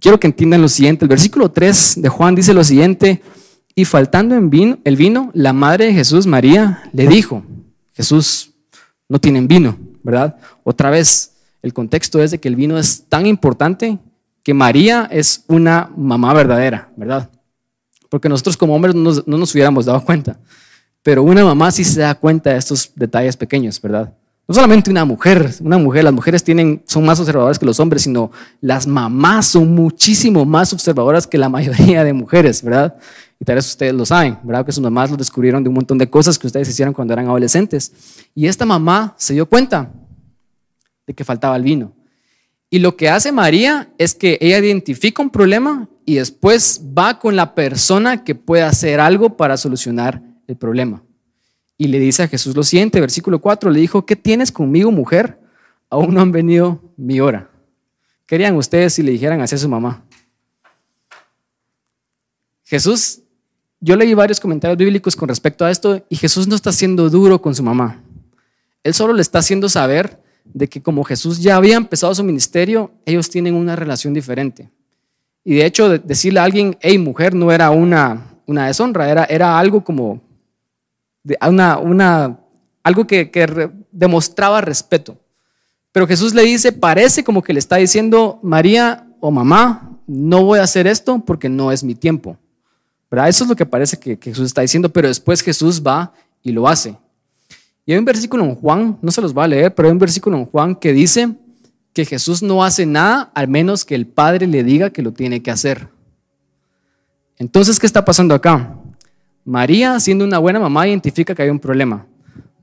Quiero 0.00 0.18
que 0.18 0.26
entiendan 0.26 0.62
lo 0.62 0.68
siguiente. 0.68 1.04
El 1.04 1.08
versículo 1.08 1.50
3 1.50 1.96
de 1.98 2.08
Juan 2.08 2.34
dice 2.34 2.54
lo 2.54 2.64
siguiente, 2.64 3.22
y 3.74 3.84
faltando 3.84 4.34
el 4.34 4.96
vino, 4.96 5.30
la 5.32 5.52
madre 5.52 5.86
de 5.86 5.94
Jesús, 5.94 6.26
María, 6.26 6.82
le 6.92 7.06
dijo, 7.06 7.42
Jesús, 7.94 8.50
no 9.08 9.18
tienen 9.18 9.48
vino, 9.48 9.78
¿verdad? 10.02 10.36
Otra 10.64 10.90
vez, 10.90 11.31
el 11.62 11.72
contexto 11.72 12.20
es 12.20 12.32
de 12.32 12.38
que 12.38 12.48
el 12.48 12.56
vino 12.56 12.76
es 12.76 13.04
tan 13.08 13.26
importante 13.26 13.98
que 14.42 14.52
María 14.52 15.08
es 15.10 15.44
una 15.46 15.90
mamá 15.96 16.34
verdadera, 16.34 16.88
¿verdad? 16.96 17.30
Porque 18.08 18.28
nosotros 18.28 18.56
como 18.56 18.74
hombres 18.74 18.94
no 18.94 19.22
nos, 19.24 19.54
hubiéramos 19.54 19.86
dado 19.86 20.04
cuenta, 20.04 20.38
pero 21.02 21.22
una 21.22 21.44
mamá 21.44 21.70
sí 21.70 21.84
se 21.84 22.00
da 22.00 22.14
cuenta 22.14 22.50
de 22.50 22.58
estos 22.58 22.92
detalles 22.94 23.36
pequeños, 23.36 23.80
¿verdad? 23.80 24.12
No 24.46 24.54
solamente 24.54 24.90
una 24.90 25.04
mujer, 25.04 25.54
una 25.60 25.78
mujer, 25.78 26.02
las 26.02 26.12
mujeres 26.12 26.42
tienen, 26.42 26.82
son 26.86 27.06
más 27.06 27.20
observadoras 27.20 27.60
que 27.60 27.64
los 27.64 27.78
hombres, 27.78 28.02
sino 28.02 28.32
las 28.60 28.88
mamás 28.88 29.46
son 29.46 29.72
muchísimo 29.72 30.44
más 30.44 30.72
observadoras 30.72 31.28
que 31.28 31.38
la 31.38 31.48
mayoría 31.48 32.02
de 32.02 32.12
mujeres, 32.12 32.62
¿verdad? 32.62 32.96
Y 33.38 33.44
tal 33.44 33.54
vez 33.54 33.66
ustedes 33.68 33.94
lo 33.94 34.04
saben, 34.04 34.38
¿verdad? 34.42 34.66
Que 34.66 34.72
sus 34.72 34.82
mamás 34.82 35.10
lo 35.10 35.16
descubrieron 35.16 35.62
de 35.62 35.68
un 35.68 35.76
montón 35.76 35.96
de 35.96 36.10
cosas 36.10 36.38
que 36.38 36.48
ustedes 36.48 36.68
hicieron 36.68 36.92
cuando 36.92 37.12
eran 37.12 37.26
adolescentes. 37.26 37.92
Y 38.34 38.46
esta 38.46 38.66
mamá 38.66 39.14
se 39.16 39.34
dio 39.34 39.46
cuenta 39.46 39.90
de 41.06 41.14
que 41.14 41.24
faltaba 41.24 41.56
el 41.56 41.62
vino. 41.62 41.94
Y 42.70 42.78
lo 42.78 42.96
que 42.96 43.10
hace 43.10 43.32
María 43.32 43.92
es 43.98 44.14
que 44.14 44.38
ella 44.40 44.58
identifica 44.58 45.22
un 45.22 45.30
problema 45.30 45.88
y 46.06 46.14
después 46.14 46.80
va 46.96 47.18
con 47.18 47.36
la 47.36 47.54
persona 47.54 48.24
que 48.24 48.34
puede 48.34 48.62
hacer 48.62 48.98
algo 48.98 49.36
para 49.36 49.56
solucionar 49.56 50.22
el 50.46 50.56
problema. 50.56 51.02
Y 51.76 51.88
le 51.88 51.98
dice 51.98 52.22
a 52.22 52.28
Jesús 52.28 52.56
lo 52.56 52.62
siguiente, 52.62 53.00
versículo 53.00 53.40
4, 53.40 53.70
le 53.70 53.80
dijo, 53.80 54.06
¿qué 54.06 54.16
tienes 54.16 54.50
conmigo, 54.52 54.90
mujer? 54.90 55.38
Aún 55.90 56.14
no 56.14 56.20
han 56.20 56.32
venido 56.32 56.80
mi 56.96 57.20
hora. 57.20 57.50
¿Querían 58.24 58.56
ustedes 58.56 58.94
si 58.94 59.02
le 59.02 59.12
dijeran 59.12 59.40
así 59.42 59.54
a 59.54 59.58
su 59.58 59.68
mamá? 59.68 60.04
Jesús, 62.64 63.20
yo 63.80 63.96
leí 63.96 64.14
varios 64.14 64.40
comentarios 64.40 64.78
bíblicos 64.78 65.14
con 65.14 65.28
respecto 65.28 65.64
a 65.66 65.70
esto 65.70 66.06
y 66.08 66.16
Jesús 66.16 66.48
no 66.48 66.54
está 66.54 66.72
siendo 66.72 67.10
duro 67.10 67.42
con 67.42 67.54
su 67.54 67.62
mamá. 67.62 68.02
Él 68.82 68.94
solo 68.94 69.12
le 69.12 69.20
está 69.20 69.40
haciendo 69.40 69.68
saber 69.68 70.21
de 70.44 70.68
que 70.68 70.82
como 70.82 71.04
Jesús 71.04 71.40
ya 71.40 71.56
había 71.56 71.76
empezado 71.76 72.14
su 72.14 72.24
ministerio, 72.24 72.90
ellos 73.06 73.30
tienen 73.30 73.54
una 73.54 73.76
relación 73.76 74.14
diferente. 74.14 74.70
Y 75.44 75.54
de 75.54 75.66
hecho, 75.66 75.98
decirle 75.98 76.40
a 76.40 76.44
alguien, 76.44 76.76
hey 76.80 76.98
mujer, 76.98 77.34
no 77.34 77.50
era 77.50 77.70
una, 77.70 78.36
una 78.46 78.66
deshonra, 78.66 79.10
era, 79.10 79.24
era 79.24 79.58
algo 79.58 79.82
como, 79.82 80.20
una, 81.40 81.78
una, 81.78 82.38
algo 82.82 83.06
que, 83.06 83.30
que 83.30 83.70
demostraba 83.90 84.60
respeto. 84.60 85.16
Pero 85.90 86.06
Jesús 86.06 86.34
le 86.34 86.42
dice, 86.42 86.72
parece 86.72 87.24
como 87.24 87.42
que 87.42 87.52
le 87.52 87.58
está 87.58 87.76
diciendo, 87.76 88.38
María 88.42 89.06
o 89.20 89.30
mamá, 89.30 89.98
no 90.06 90.44
voy 90.44 90.58
a 90.58 90.64
hacer 90.64 90.86
esto 90.86 91.18
porque 91.24 91.48
no 91.48 91.72
es 91.72 91.82
mi 91.84 91.94
tiempo. 91.94 92.36
¿Verdad? 93.10 93.28
Eso 93.28 93.44
es 93.44 93.50
lo 93.50 93.56
que 93.56 93.66
parece 93.66 93.98
que 93.98 94.18
Jesús 94.20 94.46
está 94.46 94.62
diciendo, 94.62 94.88
pero 94.88 95.08
después 95.08 95.42
Jesús 95.42 95.82
va 95.86 96.12
y 96.42 96.50
lo 96.50 96.66
hace. 96.66 96.96
Y 97.84 97.92
hay 97.92 97.98
un 97.98 98.04
versículo 98.04 98.44
en 98.44 98.54
Juan, 98.54 98.98
no 99.02 99.10
se 99.10 99.20
los 99.20 99.36
va 99.36 99.44
a 99.44 99.48
leer, 99.48 99.74
pero 99.74 99.88
hay 99.88 99.92
un 99.92 99.98
versículo 99.98 100.36
en 100.36 100.46
Juan 100.46 100.76
que 100.76 100.92
dice 100.92 101.34
que 101.92 102.04
Jesús 102.04 102.42
no 102.42 102.64
hace 102.64 102.86
nada 102.86 103.30
al 103.34 103.48
menos 103.48 103.84
que 103.84 103.94
el 103.94 104.06
Padre 104.06 104.46
le 104.46 104.62
diga 104.62 104.90
que 104.90 105.02
lo 105.02 105.12
tiene 105.12 105.42
que 105.42 105.50
hacer. 105.50 105.88
Entonces, 107.38 107.78
¿qué 107.80 107.86
está 107.86 108.04
pasando 108.04 108.34
acá? 108.34 108.76
María, 109.44 109.98
siendo 109.98 110.24
una 110.24 110.38
buena 110.38 110.60
mamá, 110.60 110.86
identifica 110.86 111.34
que 111.34 111.42
hay 111.42 111.50
un 111.50 111.58
problema. 111.58 112.06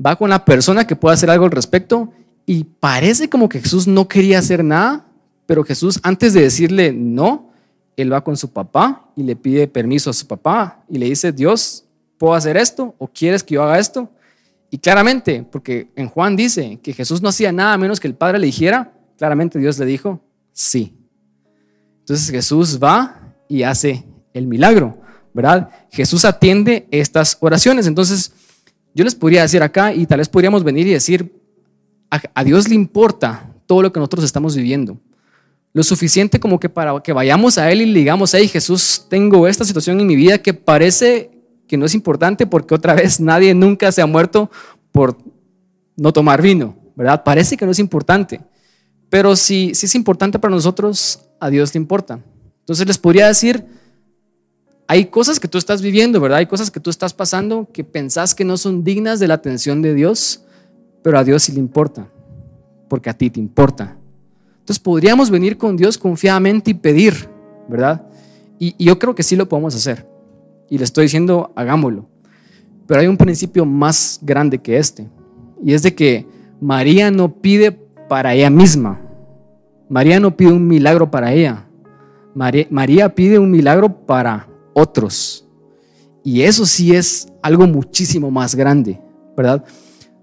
Va 0.04 0.16
con 0.16 0.30
la 0.30 0.46
persona 0.46 0.88
que 0.88 0.96
puede 0.96 1.16
hacer 1.16 1.30
algo 1.30 1.46
al 1.46 1.52
respecto 1.52 2.14
y 2.46 2.64
parece 2.64 3.30
como 3.30 3.50
que 3.50 3.60
Jesús 3.60 3.88
no 3.88 4.08
quería 4.08 4.40
hacer 4.40 4.64
nada, 4.64 5.06
pero 5.46 5.64
Jesús 5.64 6.00
antes 6.02 6.34
de 6.34 6.42
decirle 6.42 6.94
no, 6.94 7.52
él 7.98 8.14
va 8.14 8.24
con 8.24 8.38
su 8.38 8.52
papá 8.52 9.12
y 9.18 9.24
le 9.24 9.36
pide 9.36 9.68
permiso 9.68 10.10
a 10.10 10.14
su 10.14 10.26
papá 10.26 10.82
y 10.88 10.98
le 10.98 11.08
dice, 11.08 11.34
Dios, 11.34 11.84
¿puedo 12.18 12.34
hacer 12.34 12.56
esto? 12.56 12.96
¿O 12.98 13.08
quieres 13.08 13.44
que 13.44 13.56
yo 13.56 13.64
haga 13.64 13.78
esto? 13.78 14.10
Y 14.72 14.78
claramente, 14.78 15.46
porque 15.50 15.90
en 15.96 16.08
Juan 16.10 16.36
dice 16.36 16.80
que 16.82 16.94
Jesús 16.94 17.22
no 17.22 17.30
hacía 17.30 17.52
nada 17.52 17.78
menos 17.78 18.00
que 18.00 18.08
el 18.08 18.16
Padre 18.16 18.40
le 18.40 18.46
dijera, 18.46 18.94
claramente 19.18 19.58
Dios 19.60 19.80
le 19.80 19.86
dijo, 19.86 20.22
sí. 20.52 20.96
Entonces 22.00 22.30
Jesús 22.30 22.80
va 22.82 23.34
y 23.48 23.64
hace 23.64 24.06
el 24.34 24.48
milagro, 24.48 25.02
¿verdad? 25.34 25.70
Jesús 25.92 26.24
atiende 26.26 26.88
estas 26.92 27.38
oraciones. 27.40 27.88
Entonces, 27.88 28.32
yo 28.94 29.04
les 29.04 29.16
podría 29.16 29.42
decir 29.42 29.62
acá 29.64 29.94
y 29.94 30.06
tal 30.06 30.20
vez 30.20 30.30
podríamos 30.30 30.64
venir 30.64 30.88
y 30.88 30.92
decir, 30.92 31.34
a, 32.10 32.44
Dios 32.44 32.68
le 32.68 32.76
importa 32.76 33.52
todo 33.66 33.82
lo 33.84 33.94
que 33.94 34.00
nosotros 34.00 34.26
estamos 34.26 34.56
viviendo. 34.56 35.00
Lo 35.74 35.84
suficiente 35.84 36.40
como 36.40 36.60
que 36.60 36.70
para 36.70 37.00
que 37.02 37.14
vayamos 37.14 37.58
a 37.58 37.72
Él 37.72 37.82
y 37.82 37.86
le 37.86 38.00
digamos, 38.00 38.34
hey 38.34 38.48
Jesús, 38.48 39.06
tengo 39.10 39.48
esta 39.48 39.64
situación 39.64 40.00
en 40.00 40.08
mi 40.08 40.16
vida 40.16 40.40
que 40.40 40.54
parece 40.54 41.39
que 41.70 41.78
no 41.78 41.86
es 41.86 41.94
importante 41.94 42.48
porque 42.48 42.74
otra 42.74 42.96
vez 42.96 43.20
nadie 43.22 43.54
nunca 43.54 43.92
se 43.92 44.02
ha 44.02 44.08
muerto 44.08 44.50
por 44.92 45.16
no 45.96 46.12
tomar 46.12 46.42
vino, 46.42 46.76
¿verdad? 46.96 47.24
Parece 47.24 47.56
que 47.56 47.66
no 47.66 47.72
es 47.72 47.80
importante, 47.80 48.42
pero 49.10 49.36
si, 49.36 49.76
si 49.76 49.86
es 49.86 49.96
importante 49.96 50.40
para 50.40 50.54
nosotros, 50.54 51.30
a 51.40 51.50
Dios 51.50 51.74
le 51.74 51.78
importa. 51.78 52.20
Entonces 52.62 52.88
les 52.88 52.98
podría 52.98 53.28
decir, 53.28 53.64
hay 54.88 55.06
cosas 55.06 55.40
que 55.40 55.48
tú 55.48 55.60
estás 55.60 55.84
viviendo, 55.84 56.20
¿verdad? 56.20 56.40
Hay 56.40 56.48
cosas 56.48 56.72
que 56.72 56.80
tú 56.80 56.90
estás 56.90 57.14
pasando 57.14 57.70
que 57.72 57.84
pensás 57.84 58.34
que 58.34 58.44
no 58.44 58.58
son 58.58 58.84
dignas 58.84 59.20
de 59.20 59.28
la 59.28 59.36
atención 59.36 59.84
de 59.84 59.94
Dios, 59.94 60.44
pero 61.04 61.20
a 61.20 61.24
Dios 61.24 61.44
sí 61.44 61.52
le 61.52 61.60
importa, 61.60 62.10
porque 62.90 63.12
a 63.12 63.14
ti 63.14 63.30
te 63.30 63.40
importa. 63.40 63.96
Entonces 64.60 64.80
podríamos 64.80 65.30
venir 65.30 65.56
con 65.56 65.78
Dios 65.78 66.00
confiadamente 66.00 66.72
y 66.72 66.74
pedir, 66.74 67.30
¿verdad? 67.68 68.08
Y, 68.58 68.74
y 68.78 68.86
yo 68.86 68.98
creo 68.98 69.14
que 69.14 69.22
sí 69.22 69.36
lo 69.36 69.48
podemos 69.48 69.76
hacer 69.76 70.19
y 70.70 70.78
le 70.78 70.84
estoy 70.84 71.06
diciendo, 71.06 71.52
hagámoslo. 71.56 72.08
Pero 72.88 73.02
hay 73.02 73.08
un 73.08 73.18
principio 73.18 73.66
más 73.66 74.20
grande 74.22 74.60
que 74.60 74.78
este, 74.78 75.08
y 75.64 75.74
es 75.74 75.84
de 75.84 75.94
que 75.94 76.26
María 76.62 77.12
no 77.12 77.34
pide 77.34 77.72
para 77.72 78.34
ella 78.34 78.50
misma. 78.50 79.00
María 79.90 80.20
no 80.20 80.36
pide 80.36 80.52
un 80.52 80.68
milagro 80.68 81.10
para 81.10 81.34
ella. 81.34 81.66
María, 82.34 83.16
pide 83.16 83.40
un 83.40 83.52
milagro 83.52 84.06
para 84.06 84.48
otros. 84.74 85.48
Y 86.24 86.42
eso 86.42 86.66
sí 86.66 86.96
es 86.96 87.28
algo 87.42 87.66
muchísimo 87.68 88.30
más 88.30 88.56
grande, 88.56 89.00
¿verdad? 89.36 89.64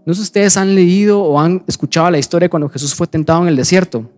No 0.05 0.15
sé 0.15 0.21
si 0.21 0.25
ustedes 0.25 0.57
han 0.57 0.75
leído 0.75 1.21
o 1.21 1.41
han 1.41 1.65
escuchado 1.67 2.11
la 2.11 2.19
historia 2.19 2.49
cuando 2.49 2.69
Jesús 2.69 2.95
fue 2.95 3.07
tentado 3.07 3.43
en 3.43 3.49
el 3.49 3.57
desierto. 3.57 4.09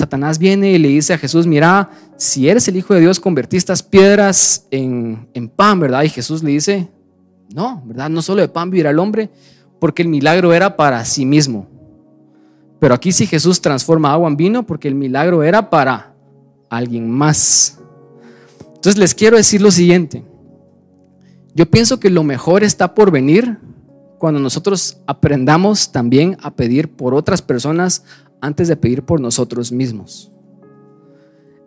Satanás 0.00 0.38
viene 0.38 0.72
y 0.72 0.78
le 0.78 0.88
dice 0.88 1.12
a 1.12 1.18
Jesús, 1.18 1.46
mira, 1.46 1.90
si 2.16 2.48
eres 2.48 2.66
el 2.68 2.76
Hijo 2.76 2.94
de 2.94 3.00
Dios, 3.00 3.20
convertí 3.20 3.56
estas 3.56 3.82
piedras 3.82 4.66
en, 4.70 5.28
pan, 5.54 5.78
¿verdad? 5.78 6.02
Y 6.02 6.08
Jesús 6.08 6.42
le 6.42 6.50
dice, 6.50 6.88
no, 7.54 7.82
¿verdad? 7.84 8.10
No 8.10 8.22
solo 8.22 8.40
de 8.40 8.48
pan 8.48 8.70
vivirá 8.70 8.90
el 8.90 8.98
hombre, 8.98 9.30
porque 9.78 10.02
el 10.02 10.08
milagro 10.08 10.52
era 10.52 10.76
para 10.76 11.04
sí 11.04 11.24
mismo. 11.24 11.68
Pero 12.78 12.94
aquí 12.94 13.12
sí 13.12 13.26
Jesús 13.26 13.60
transforma 13.60 14.12
agua 14.12 14.28
en 14.28 14.36
vino 14.36 14.66
porque 14.66 14.88
el 14.88 14.94
milagro 14.94 15.42
era 15.42 15.68
para 15.68 16.14
alguien 16.70 17.10
más. 17.10 17.78
Entonces 18.66 18.96
les 18.96 19.14
quiero 19.14 19.36
decir 19.36 19.60
lo 19.60 19.70
siguiente. 19.70 20.24
Yo 21.54 21.70
pienso 21.70 22.00
que 22.00 22.08
lo 22.10 22.24
mejor 22.24 22.64
está 22.64 22.94
por 22.94 23.10
venir 23.10 23.58
cuando 24.18 24.40
nosotros 24.40 24.98
aprendamos 25.06 25.92
también 25.92 26.36
a 26.42 26.50
pedir 26.52 26.90
por 26.90 27.14
otras 27.14 27.42
personas 27.42 28.04
antes 28.40 28.68
de 28.68 28.76
pedir 28.76 29.02
por 29.02 29.20
nosotros 29.20 29.72
mismos. 29.72 30.32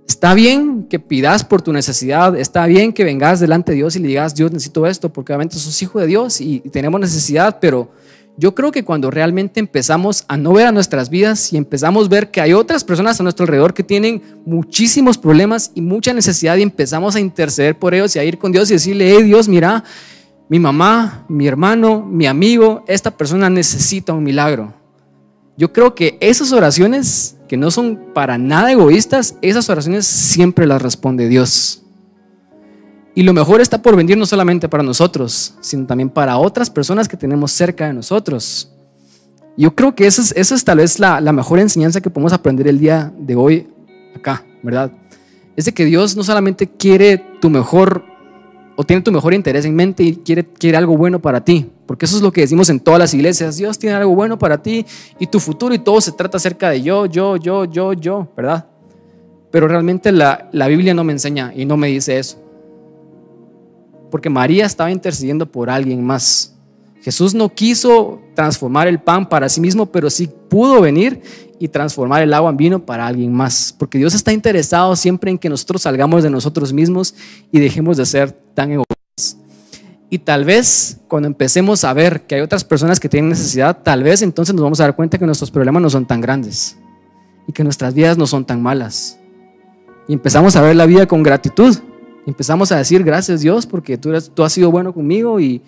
Está 0.07 0.33
bien 0.33 0.83
que 0.89 0.99
pidas 0.99 1.43
por 1.43 1.62
tu 1.62 1.71
necesidad, 1.71 2.38
está 2.38 2.65
bien 2.65 2.91
que 2.91 3.03
vengas 3.03 3.39
delante 3.39 3.71
de 3.71 3.77
Dios 3.77 3.95
y 3.95 3.99
le 3.99 4.09
digas, 4.09 4.36
Dios 4.36 4.51
necesito 4.51 4.86
esto, 4.86 5.12
porque 5.12 5.31
obviamente 5.31 5.57
sos 5.57 5.81
hijo 5.81 5.99
de 5.99 6.07
Dios 6.07 6.41
y 6.41 6.59
tenemos 6.59 6.99
necesidad, 6.99 7.57
pero 7.62 7.91
Yo 8.36 8.55
creo 8.55 8.71
que 8.71 8.83
cuando 8.83 9.12
realmente 9.12 9.59
empezamos 9.59 10.25
a 10.27 10.38
no 10.38 10.53
ver 10.53 10.65
a 10.65 10.71
nuestras 10.71 11.09
vidas 11.09 11.53
y 11.53 11.57
empezamos 11.57 12.07
a 12.07 12.09
ver 12.09 12.31
que 12.31 12.41
hay 12.41 12.53
otras 12.53 12.83
personas 12.83 13.19
a 13.19 13.23
nuestro 13.23 13.43
alrededor 13.43 13.75
que 13.75 13.83
tienen 13.83 14.23
muchísimos 14.43 15.19
problemas 15.19 15.71
y 15.75 15.81
mucha 15.81 16.13
necesidad 16.13 16.57
y 16.57 16.63
empezamos 16.63 17.15
a 17.15 17.19
interceder 17.19 17.77
por 17.77 17.93
ellos 17.93 18.15
y 18.15 18.19
a 18.19 18.23
ir 18.23 18.39
con 18.39 18.51
Dios 18.51 18.71
y 18.71 18.73
decirle, 18.73 19.15
hey 19.15 19.21
Dios, 19.21 19.47
mira, 19.47 19.83
mi 20.49 20.57
mamá, 20.57 21.25
mi 21.29 21.47
hermano, 21.47 22.03
mi 22.03 22.25
amigo, 22.25 22.83
esta 22.88 23.12
persona 23.12 23.51
necesita 23.51 24.13
un 24.13 24.23
milagro. 24.23 24.73
Yo 25.56 25.72
creo 25.72 25.94
que 25.94 26.18
esas 26.20 26.52
oraciones, 26.52 27.38
que 27.48 27.58
no 27.58 27.70
son 27.70 28.00
para 28.13 28.38
nada 28.38 28.72
egoístas, 28.72 29.36
esas 29.42 29.70
oraciones 29.70 30.08
siempre 30.08 30.66
las 30.66 30.82
responde 30.82 31.28
Dios. 31.28 31.84
Y 33.16 33.22
lo 33.22 33.34
mejor 33.34 33.62
está 33.62 33.82
por 33.82 33.96
venir 33.96 34.18
no 34.18 34.26
solamente 34.26 34.68
para 34.68 34.82
nosotros, 34.82 35.54
sino 35.62 35.86
también 35.86 36.10
para 36.10 36.38
otras 36.38 36.72
personas 36.72 37.08
que 37.08 37.18
tenemos 37.18 37.52
cerca 37.52 37.86
de 37.86 37.94
nosotros. 37.94 38.72
Yo 39.56 39.76
creo 39.76 39.94
que 39.94 40.08
esa 40.08 40.24
es, 40.36 40.63
tal 40.66 40.78
vez 40.78 40.98
la, 40.98 41.22
la, 41.22 41.32
mejor 41.32 41.60
enseñanza 41.60 42.02
que 42.02 42.10
podemos 42.10 42.34
aprender 42.34 42.68
el 42.68 42.80
día 42.80 43.13
de 43.20 43.36
hoy 43.36 43.68
acá, 44.16 44.44
¿verdad? 44.63 44.92
Es 45.56 45.66
de 45.66 45.74
que 45.76 45.86
Dios 45.86 46.16
no 46.16 46.24
solamente 46.24 46.68
quiere 46.68 47.20
tu 47.39 47.52
mejor 47.52 48.04
o 48.75 48.83
tiene 48.83 49.01
tu 49.01 49.12
mejor 49.12 49.33
interés 49.33 49.65
en 49.65 49.75
mente 49.75 50.03
y 50.03 50.15
quiere, 50.15 50.45
quiere 50.45 50.77
algo 50.77 50.97
bueno 50.97 51.21
para 51.21 51.43
ti, 51.43 51.69
porque 51.86 52.05
eso 52.05 52.15
es 52.15 52.21
lo 52.21 52.31
que 52.31 52.41
decimos 52.41 52.69
en 52.69 52.79
todas 52.79 52.99
las 52.99 53.13
iglesias, 53.13 53.57
Dios 53.57 53.77
tiene 53.77 53.95
algo 53.95 54.15
bueno 54.15 54.39
para 54.39 54.62
ti 54.62 54.86
y 55.19 55.27
tu 55.27 55.39
futuro 55.39 55.73
y 55.73 55.79
todo 55.79 56.01
se 56.01 56.12
trata 56.12 56.38
acerca 56.38 56.69
de 56.69 56.81
yo, 56.81 57.05
yo, 57.05 57.38
yo, 57.38 57.65
yo, 57.65 57.93
yo, 57.93 58.27
¿verdad? 58.36 58.67
Pero 59.51 59.67
realmente 59.67 60.12
la, 60.12 60.49
la 60.51 60.67
Biblia 60.67 60.93
no 60.93 61.03
me 61.03 61.13
enseña 61.13 61.53
y 61.55 61.65
no 61.65 61.77
me 61.77 61.88
dice 61.88 62.17
eso 62.17 62.43
porque 64.13 64.29
María 64.29 64.67
estaba 64.67 64.91
intercediendo 64.91 65.51
por 65.51 65.71
alguien 65.71 66.03
más. 66.05 66.53
Jesús 67.01 67.33
no 67.33 67.49
quiso 67.49 68.21
transformar 68.36 68.88
el 68.88 68.99
pan 68.99 69.27
para 69.27 69.49
sí 69.49 69.59
mismo, 69.59 69.88
pero 69.88 70.07
sí 70.12 70.29
pudo 70.49 70.81
venir 70.81 71.19
y 71.63 71.69
transformar 71.69 72.21
el 72.21 72.34
agua 72.34 72.49
en 72.49 72.58
vino 72.58 72.86
para 72.86 73.08
alguien 73.08 73.32
más. 73.32 73.73
Porque 73.80 73.97
Dios 73.97 74.13
está 74.13 74.34
interesado 74.34 74.97
siempre 74.97 75.32
en 75.32 75.38
que 75.38 75.47
nosotros 75.47 75.84
salgamos 75.84 76.21
de 76.21 76.30
nosotros 76.30 76.73
mismos 76.73 77.15
y 77.54 77.60
dejemos 77.62 77.95
de 77.95 78.06
ser 78.06 78.34
tan 78.54 78.71
egoístas. 78.71 79.38
Y 80.10 80.17
tal 80.17 80.43
vez 80.43 80.97
cuando 81.08 81.28
empecemos 81.28 81.86
a 81.86 81.93
ver 81.93 82.23
que 82.23 82.36
hay 82.36 82.41
otras 82.41 82.65
personas 82.65 82.99
que 82.99 83.08
tienen 83.08 83.30
necesidad, 83.30 83.78
tal 83.82 84.04
vez 84.04 84.21
entonces 84.21 84.54
nos 84.54 84.62
vamos 84.62 84.82
a 84.82 84.84
dar 84.84 84.95
cuenta 84.97 85.17
que 85.17 85.26
nuestros 85.26 85.52
problemas 85.52 85.82
no 85.82 85.89
son 85.89 86.06
tan 86.06 86.19
grandes 86.19 86.76
y 87.47 87.54
que 87.54 87.63
nuestras 87.63 87.93
vidas 87.93 88.17
no 88.17 88.28
son 88.28 88.43
tan 88.43 88.62
malas. 88.62 89.17
Y 90.10 90.12
empezamos 90.12 90.58
a 90.58 90.62
ver 90.62 90.76
la 90.76 90.86
vida 90.86 91.08
con 91.08 91.23
gratitud 91.23 91.78
empezamos 92.26 92.71
a 92.73 92.78
decir, 92.78 93.04
gracias 93.04 93.39
Dios, 93.39 93.65
porque 93.65 93.97
tú, 93.97 94.10
eres, 94.10 94.30
tú 94.34 94.43
has 94.43 94.52
sido 94.52 94.69
bueno 94.69 94.93
conmigo 94.93 95.39
y, 95.39 95.62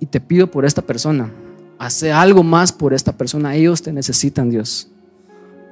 y 0.00 0.06
te 0.06 0.20
pido 0.20 0.50
por 0.50 0.64
esta 0.64 0.82
persona. 0.82 1.30
Hace 1.78 2.12
algo 2.12 2.42
más 2.42 2.72
por 2.72 2.94
esta 2.94 3.12
persona. 3.12 3.54
Ellos 3.54 3.82
te 3.82 3.92
necesitan, 3.92 4.48
Dios. 4.48 4.88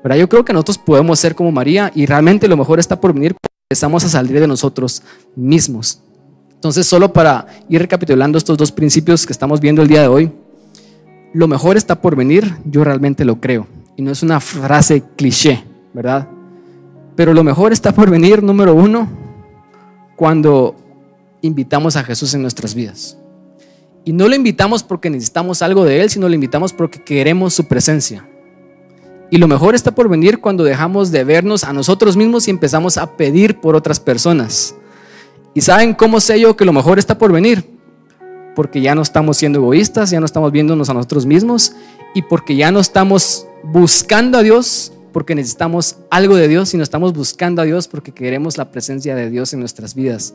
Pero 0.02 0.16
yo 0.16 0.28
creo 0.28 0.44
que 0.44 0.52
nosotros 0.52 0.78
podemos 0.78 1.18
ser 1.18 1.34
como 1.34 1.52
María 1.52 1.92
y 1.94 2.06
realmente 2.06 2.48
lo 2.48 2.56
mejor 2.56 2.80
está 2.80 3.00
por 3.00 3.12
venir 3.12 3.34
cuando 3.34 3.54
empezamos 3.70 4.04
a 4.04 4.08
salir 4.08 4.40
de 4.40 4.46
nosotros 4.46 5.02
mismos. 5.36 6.02
Entonces, 6.54 6.86
solo 6.86 7.12
para 7.12 7.46
ir 7.68 7.80
recapitulando 7.80 8.38
estos 8.38 8.56
dos 8.56 8.70
principios 8.72 9.26
que 9.26 9.32
estamos 9.32 9.60
viendo 9.60 9.82
el 9.82 9.88
día 9.88 10.02
de 10.02 10.08
hoy, 10.08 10.32
lo 11.32 11.48
mejor 11.48 11.76
está 11.76 12.00
por 12.00 12.14
venir, 12.14 12.54
yo 12.64 12.84
realmente 12.84 13.24
lo 13.24 13.40
creo. 13.40 13.66
Y 13.96 14.02
no 14.02 14.10
es 14.10 14.22
una 14.22 14.40
frase 14.40 15.02
cliché, 15.16 15.64
¿verdad? 15.92 16.28
Pero 17.16 17.34
lo 17.34 17.44
mejor 17.44 17.72
está 17.72 17.92
por 17.92 18.10
venir, 18.10 18.42
número 18.42 18.74
uno, 18.74 19.08
cuando 20.16 20.76
invitamos 21.40 21.96
a 21.96 22.04
Jesús 22.04 22.34
en 22.34 22.42
nuestras 22.42 22.74
vidas. 22.74 23.18
Y 24.04 24.12
no 24.12 24.28
lo 24.28 24.34
invitamos 24.34 24.82
porque 24.82 25.10
necesitamos 25.10 25.62
algo 25.62 25.84
de 25.84 26.00
Él, 26.00 26.10
sino 26.10 26.28
lo 26.28 26.34
invitamos 26.34 26.72
porque 26.72 27.02
queremos 27.02 27.54
su 27.54 27.66
presencia. 27.66 28.26
Y 29.32 29.38
lo 29.38 29.48
mejor 29.48 29.74
está 29.74 29.94
por 29.94 30.10
venir 30.10 30.40
cuando 30.40 30.62
dejamos 30.62 31.10
de 31.10 31.24
vernos 31.24 31.64
a 31.64 31.72
nosotros 31.72 32.18
mismos 32.18 32.48
y 32.48 32.50
empezamos 32.50 32.98
a 32.98 33.16
pedir 33.16 33.60
por 33.62 33.74
otras 33.74 33.98
personas. 33.98 34.74
¿Y 35.54 35.62
saben 35.62 35.94
cómo 35.94 36.20
sé 36.20 36.38
yo 36.38 36.54
que 36.54 36.66
lo 36.66 36.72
mejor 36.74 36.98
está 36.98 37.16
por 37.16 37.32
venir? 37.32 37.64
Porque 38.54 38.82
ya 38.82 38.94
no 38.94 39.00
estamos 39.00 39.38
siendo 39.38 39.60
egoístas, 39.60 40.10
ya 40.10 40.20
no 40.20 40.26
estamos 40.26 40.52
viéndonos 40.52 40.90
a 40.90 40.92
nosotros 40.92 41.24
mismos 41.24 41.72
y 42.14 42.20
porque 42.20 42.56
ya 42.56 42.70
no 42.70 42.78
estamos 42.78 43.46
buscando 43.62 44.36
a 44.36 44.42
Dios 44.42 44.92
porque 45.14 45.34
necesitamos 45.34 45.96
algo 46.10 46.36
de 46.36 46.48
Dios, 46.48 46.68
sino 46.68 46.82
estamos 46.82 47.14
buscando 47.14 47.62
a 47.62 47.64
Dios 47.64 47.88
porque 47.88 48.12
queremos 48.12 48.58
la 48.58 48.70
presencia 48.70 49.14
de 49.14 49.30
Dios 49.30 49.54
en 49.54 49.60
nuestras 49.60 49.94
vidas. 49.94 50.34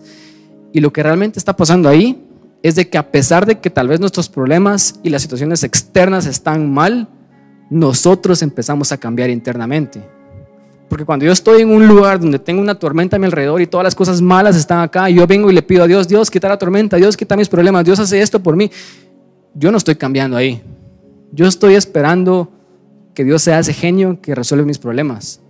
Y 0.74 0.80
lo 0.80 0.92
que 0.92 1.04
realmente 1.04 1.38
está 1.38 1.56
pasando 1.56 1.88
ahí 1.88 2.26
es 2.64 2.74
de 2.74 2.90
que 2.90 2.98
a 2.98 3.12
pesar 3.12 3.46
de 3.46 3.60
que 3.60 3.70
tal 3.70 3.90
vez 3.90 4.00
nuestros 4.00 4.28
problemas 4.28 4.96
y 5.04 5.12
las 5.12 5.22
situaciones 5.22 5.64
externas 5.64 6.26
están 6.26 6.74
mal, 6.74 7.10
nosotros 7.70 8.42
empezamos 8.42 8.92
a 8.92 8.98
cambiar 8.98 9.30
internamente. 9.30 10.02
Porque 10.90 11.04
cuando 11.04 11.26
yo 11.26 11.32
estoy 11.32 11.62
en 11.62 11.70
un 11.70 11.88
lugar 11.88 12.20
donde 12.20 12.40
tengo 12.40 12.62
una 12.62 12.76
tormenta 12.76 13.18
a 13.18 13.20
mi 13.20 13.26
alrededor 13.26 13.62
y 13.62 13.68
todas 13.68 13.84
las 13.84 13.96
cosas 13.96 14.22
malas 14.22 14.56
están 14.56 14.80
acá, 14.80 15.10
yo 15.10 15.28
vengo 15.28 15.52
y 15.52 15.54
le 15.54 15.62
pido 15.62 15.84
a 15.84 15.88
Dios, 15.88 16.08
Dios, 16.08 16.32
quita 16.32 16.48
la 16.48 16.58
tormenta, 16.58 16.96
Dios, 16.96 17.18
quita 17.18 17.36
mis 17.36 17.50
problemas, 17.50 17.84
Dios 17.84 18.00
hace 18.00 18.22
esto 18.22 18.42
por 18.42 18.56
mí, 18.56 18.72
yo 19.54 19.72
no 19.72 19.78
estoy 19.78 19.96
cambiando 19.96 20.38
ahí. 20.38 20.62
Yo 21.32 21.46
estoy 21.46 21.76
esperando 21.76 22.50
que 23.14 23.24
Dios 23.26 23.42
sea 23.42 23.60
ese 23.60 23.74
genio 23.74 24.20
que 24.22 24.34
resuelve 24.34 24.66
mis 24.66 24.78
problemas. 24.78 25.42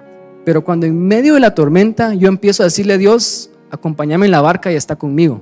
Pero 0.44 0.64
cuando 0.64 0.86
en 0.86 1.08
medio 1.08 1.36
de 1.36 1.40
la 1.40 1.54
tormenta 1.54 2.14
yo 2.16 2.30
empiezo 2.30 2.64
a 2.64 2.66
decirle 2.66 2.94
a 2.94 2.98
Dios, 2.98 3.52
acompáñame 3.70 4.26
en 4.26 4.32
la 4.32 4.42
barca 4.42 4.72
y 4.72 4.76
está 4.76 4.96
conmigo. 4.96 5.42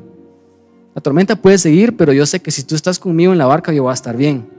La 0.94 1.02
tormenta 1.02 1.36
puede 1.36 1.58
seguir, 1.58 1.96
pero 1.96 2.12
yo 2.12 2.26
sé 2.26 2.42
que 2.42 2.52
si 2.52 2.64
tú 2.64 2.76
estás 2.76 3.00
conmigo 3.00 3.32
en 3.32 3.38
la 3.38 3.46
barca 3.46 3.72
yo 3.72 3.84
voy 3.84 3.92
a 3.92 3.94
estar 3.94 4.18
bien. 4.18 4.55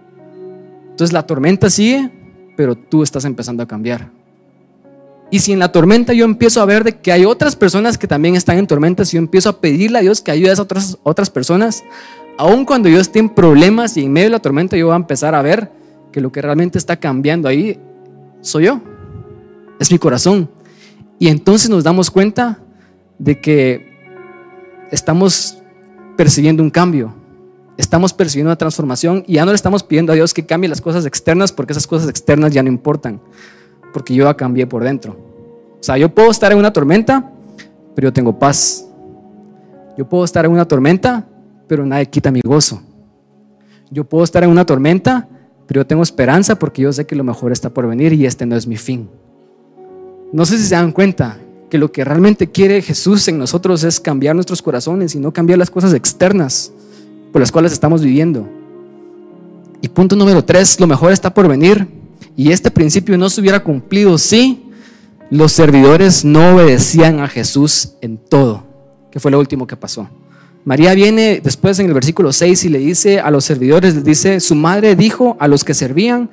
Entonces 0.96 1.12
la 1.12 1.26
tormenta 1.26 1.68
sigue, 1.68 2.10
pero 2.56 2.74
tú 2.74 3.02
estás 3.02 3.26
empezando 3.26 3.62
a 3.62 3.68
cambiar. 3.68 4.10
Y 5.30 5.40
si 5.40 5.52
en 5.52 5.58
la 5.58 5.70
tormenta 5.70 6.14
yo 6.14 6.24
empiezo 6.24 6.62
a 6.62 6.64
ver 6.64 6.84
de 6.84 6.96
que 6.96 7.12
hay 7.12 7.26
otras 7.26 7.54
personas 7.54 7.98
que 7.98 8.06
también 8.08 8.34
están 8.34 8.56
en 8.56 8.66
tormentas, 8.66 9.12
yo 9.12 9.18
empiezo 9.18 9.50
a 9.50 9.60
pedirle 9.60 9.98
a 9.98 10.00
Dios 10.00 10.22
que 10.22 10.30
ayude 10.30 10.52
a 10.52 10.62
otras, 10.62 10.96
otras 11.02 11.28
personas, 11.28 11.84
aun 12.38 12.64
cuando 12.64 12.88
yo 12.88 12.98
esté 12.98 13.18
en 13.18 13.28
problemas 13.28 13.98
y 13.98 14.04
en 14.04 14.12
medio 14.14 14.28
de 14.28 14.30
la 14.30 14.38
tormenta 14.38 14.74
yo 14.78 14.86
voy 14.86 14.94
a 14.94 14.96
empezar 14.96 15.34
a 15.34 15.42
ver 15.42 15.70
que 16.12 16.22
lo 16.22 16.32
que 16.32 16.40
realmente 16.40 16.78
está 16.78 16.96
cambiando 16.96 17.46
ahí 17.46 17.78
soy 18.40 18.64
yo, 18.64 18.80
es 19.78 19.92
mi 19.92 19.98
corazón. 19.98 20.48
Y 21.18 21.28
entonces 21.28 21.68
nos 21.68 21.84
damos 21.84 22.10
cuenta 22.10 22.58
de 23.18 23.38
que 23.38 23.86
estamos 24.90 25.58
persiguiendo 26.16 26.62
un 26.62 26.70
cambio, 26.70 27.14
estamos 27.76 28.12
persiguiendo 28.12 28.50
una 28.50 28.56
transformación 28.56 29.24
y 29.26 29.34
ya 29.34 29.44
no 29.44 29.52
le 29.52 29.56
estamos 29.56 29.82
pidiendo 29.82 30.12
a 30.12 30.14
Dios 30.14 30.32
que 30.32 30.46
cambie 30.46 30.68
las 30.68 30.80
cosas 30.80 31.06
externas 31.06 31.52
porque 31.52 31.72
esas 31.72 31.86
cosas 31.86 32.08
externas 32.08 32.52
ya 32.52 32.62
no 32.62 32.68
importan, 32.68 33.20
porque 33.92 34.14
yo 34.14 34.24
ya 34.24 34.34
cambié 34.34 34.66
por 34.66 34.82
dentro. 34.82 35.16
O 35.80 35.82
sea, 35.82 35.96
yo 35.98 36.08
puedo 36.08 36.30
estar 36.30 36.52
en 36.52 36.58
una 36.58 36.72
tormenta, 36.72 37.30
pero 37.94 38.08
yo 38.08 38.12
tengo 38.12 38.38
paz. 38.38 38.86
Yo 39.96 40.08
puedo 40.08 40.24
estar 40.24 40.44
en 40.44 40.50
una 40.50 40.66
tormenta, 40.66 41.26
pero 41.66 41.84
nadie 41.86 42.06
quita 42.06 42.30
mi 42.30 42.40
gozo. 42.44 42.82
Yo 43.90 44.04
puedo 44.04 44.24
estar 44.24 44.42
en 44.42 44.50
una 44.50 44.66
tormenta, 44.66 45.28
pero 45.66 45.80
yo 45.80 45.86
tengo 45.86 46.02
esperanza 46.02 46.58
porque 46.58 46.82
yo 46.82 46.92
sé 46.92 47.06
que 47.06 47.16
lo 47.16 47.24
mejor 47.24 47.52
está 47.52 47.70
por 47.70 47.86
venir 47.86 48.12
y 48.12 48.26
este 48.26 48.46
no 48.46 48.56
es 48.56 48.66
mi 48.66 48.76
fin. 48.76 49.08
No 50.32 50.44
sé 50.44 50.58
si 50.58 50.64
se 50.64 50.74
dan 50.74 50.92
cuenta 50.92 51.38
que 51.70 51.78
lo 51.78 51.92
que 51.92 52.04
realmente 52.04 52.50
quiere 52.50 52.82
Jesús 52.82 53.26
en 53.28 53.38
nosotros 53.38 53.84
es 53.84 54.00
cambiar 54.00 54.34
nuestros 54.34 54.62
corazones 54.62 55.14
y 55.14 55.20
no 55.20 55.32
cambiar 55.32 55.58
las 55.58 55.70
cosas 55.70 55.94
externas 55.94 56.72
las 57.40 57.52
cuales 57.52 57.72
estamos 57.72 58.02
viviendo. 58.02 58.48
Y 59.80 59.88
punto 59.88 60.16
número 60.16 60.44
tres, 60.44 60.80
lo 60.80 60.86
mejor 60.86 61.12
está 61.12 61.32
por 61.32 61.48
venir. 61.48 61.86
Y 62.36 62.50
este 62.50 62.70
principio 62.70 63.16
no 63.16 63.30
se 63.30 63.40
hubiera 63.40 63.62
cumplido 63.62 64.18
si 64.18 64.62
los 65.30 65.52
servidores 65.52 66.24
no 66.24 66.54
obedecían 66.54 67.20
a 67.20 67.28
Jesús 67.28 67.92
en 68.00 68.18
todo, 68.18 68.64
que 69.10 69.20
fue 69.20 69.30
lo 69.30 69.38
último 69.38 69.66
que 69.66 69.76
pasó. 69.76 70.08
María 70.64 70.94
viene 70.94 71.40
después 71.42 71.78
en 71.78 71.86
el 71.86 71.94
versículo 71.94 72.32
6 72.32 72.64
y 72.64 72.68
le 72.68 72.78
dice 72.78 73.20
a 73.20 73.30
los 73.30 73.44
servidores, 73.44 73.94
le 73.94 74.02
dice, 74.02 74.40
su 74.40 74.54
madre 74.54 74.96
dijo 74.96 75.36
a 75.38 75.46
los 75.46 75.62
que 75.62 75.74
servían, 75.74 76.28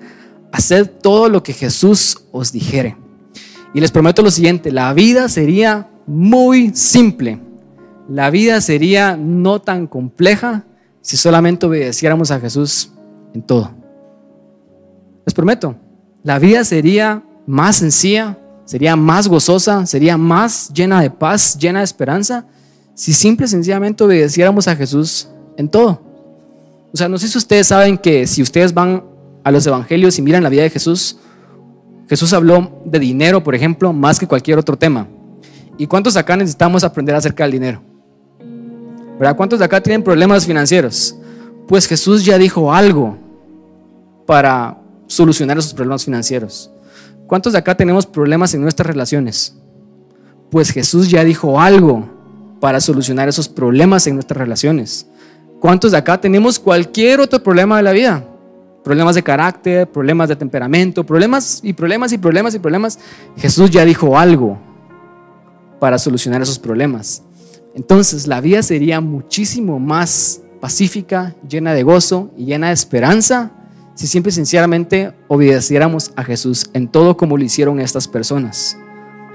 haced 0.52 0.90
todo 1.02 1.30
lo 1.30 1.44
que 1.44 1.54
Jesús 1.54 2.24
os 2.32 2.52
dijere. 2.52 2.98
Y 3.74 3.80
les 3.80 3.92
prometo 3.92 4.22
lo 4.22 4.32
siguiente, 4.32 4.72
la 4.72 4.94
vida 4.94 5.30
sería 5.30 5.88
muy 6.08 6.72
simple. 6.76 7.40
La 8.10 8.30
vida 8.30 8.60
sería 8.62 9.16
no 9.16 9.62
tan 9.62 9.88
compleja 9.88 10.66
si 11.04 11.18
solamente 11.18 11.68
obedeciéramos 11.68 12.32
a 12.32 12.40
Jesús 12.40 12.90
en 13.36 13.44
todo. 13.44 13.70
Les 15.26 15.34
prometo, 15.36 15.76
la 16.24 16.40
vida 16.40 16.64
sería 16.64 17.22
más 17.46 17.76
sencilla, 17.76 18.40
sería 18.66 18.96
más 18.96 19.28
gozosa, 19.28 19.86
sería 19.86 20.18
más 20.18 20.72
llena 20.74 21.02
de 21.02 21.12
paz, 21.12 21.58
llena 21.60 21.80
de 21.80 21.86
esperanza 21.86 22.48
si 22.96 23.14
simple 23.14 23.46
y 23.46 23.50
sencillamente 23.50 24.04
obedeciéramos 24.04 24.68
a 24.68 24.76
Jesús 24.76 25.28
en 25.58 25.68
todo. 25.68 26.02
O 26.94 26.98
sea, 26.98 27.10
no 27.10 27.18
sé 27.18 27.28
si 27.28 27.38
ustedes 27.38 27.68
saben 27.68 27.98
que 27.98 28.26
si 28.28 28.42
ustedes 28.42 28.74
van 28.74 29.04
a 29.44 29.52
los 29.52 29.66
evangelios 29.66 30.18
y 30.20 30.22
miran 30.22 30.44
la 30.44 30.50
vida 30.50 30.64
de 30.64 30.70
Jesús, 30.70 31.18
Jesús 32.08 32.32
habló 32.34 32.82
de 32.86 33.00
dinero, 33.00 33.44
por 33.44 33.56
ejemplo, 33.56 33.92
más 33.92 34.20
que 34.20 34.28
cualquier 34.28 34.60
otro 34.60 34.78
tema. 34.78 35.08
¿Y 35.78 35.88
cuántos 35.88 36.16
acá 36.16 36.38
necesitamos 36.38 36.84
aprender 36.84 37.16
acerca 37.16 37.44
del 37.44 37.54
dinero? 37.54 37.82
¿Verdad? 39.20 39.36
¿Cuántos 39.36 39.60
de 39.60 39.66
acá 39.66 39.82
tienen 39.82 40.04
problemas 40.04 40.46
financieros? 40.46 41.16
Pues 41.68 41.88
Jesús 41.88 42.26
ya 42.26 42.38
dijo 42.38 42.74
algo. 42.74 43.18
para 44.26 44.78
solucionar 45.08 45.58
esos 45.58 45.74
problemas 45.74 46.06
financieros? 46.06 46.72
¿Cuántos 47.28 47.54
de 47.54 47.60
acá 47.60 47.76
tenemos 47.76 48.06
problemas 48.06 48.54
en 48.54 48.62
nuestras 48.62 48.88
relaciones? 48.88 49.56
Pues 50.50 50.72
Jesús 50.72 51.10
ya 51.10 51.24
dijo 51.24 51.60
algo 51.60 52.10
para 52.60 52.80
solucionar 52.80 53.28
esos 53.30 53.50
problemas 53.50 54.08
en 54.08 54.16
nuestras 54.16 54.38
relaciones. 54.38 55.08
¿Cuántos 55.60 55.92
de 55.92 55.98
acá 55.98 56.20
tenemos 56.20 56.60
cualquier 56.60 57.20
otro 57.20 57.42
problema 57.42 57.78
de 57.78 57.84
la 57.84 57.92
vida? 57.92 58.26
Problemas 58.84 59.16
de 59.16 59.24
carácter, 59.24 59.90
problemas 59.90 60.30
de 60.30 60.36
temperamento, 60.36 61.06
problemas 61.06 61.62
y 61.64 61.74
problemas 61.74 62.12
y 62.12 62.18
problemas 62.18 62.54
y 62.56 62.60
problemas. 62.60 63.00
Jesús 63.38 63.72
ya 63.72 63.86
dijo 63.86 64.18
algo 64.18 64.58
para 65.80 65.98
solucionar 65.98 66.42
esos 66.42 66.60
problemas. 66.60 67.24
Entonces 67.76 68.28
la 68.28 68.42
vida 68.42 68.62
sería 68.62 69.02
muchísimo 69.02 69.80
más 69.80 70.42
pacífica, 70.62 71.36
llena 71.48 71.74
de 71.74 71.84
gozo 71.84 72.32
y 72.38 72.46
llena 72.46 72.68
de 72.68 72.74
esperanza 72.74 73.52
si 73.96 74.08
siempre 74.08 74.32
sinceramente 74.32 75.14
obedeciéramos 75.28 76.12
a 76.16 76.24
Jesús 76.24 76.70
en 76.74 76.88
todo 76.88 77.16
como 77.16 77.38
lo 77.38 77.44
hicieron 77.44 77.80
estas 77.80 78.08
personas. 78.08 78.78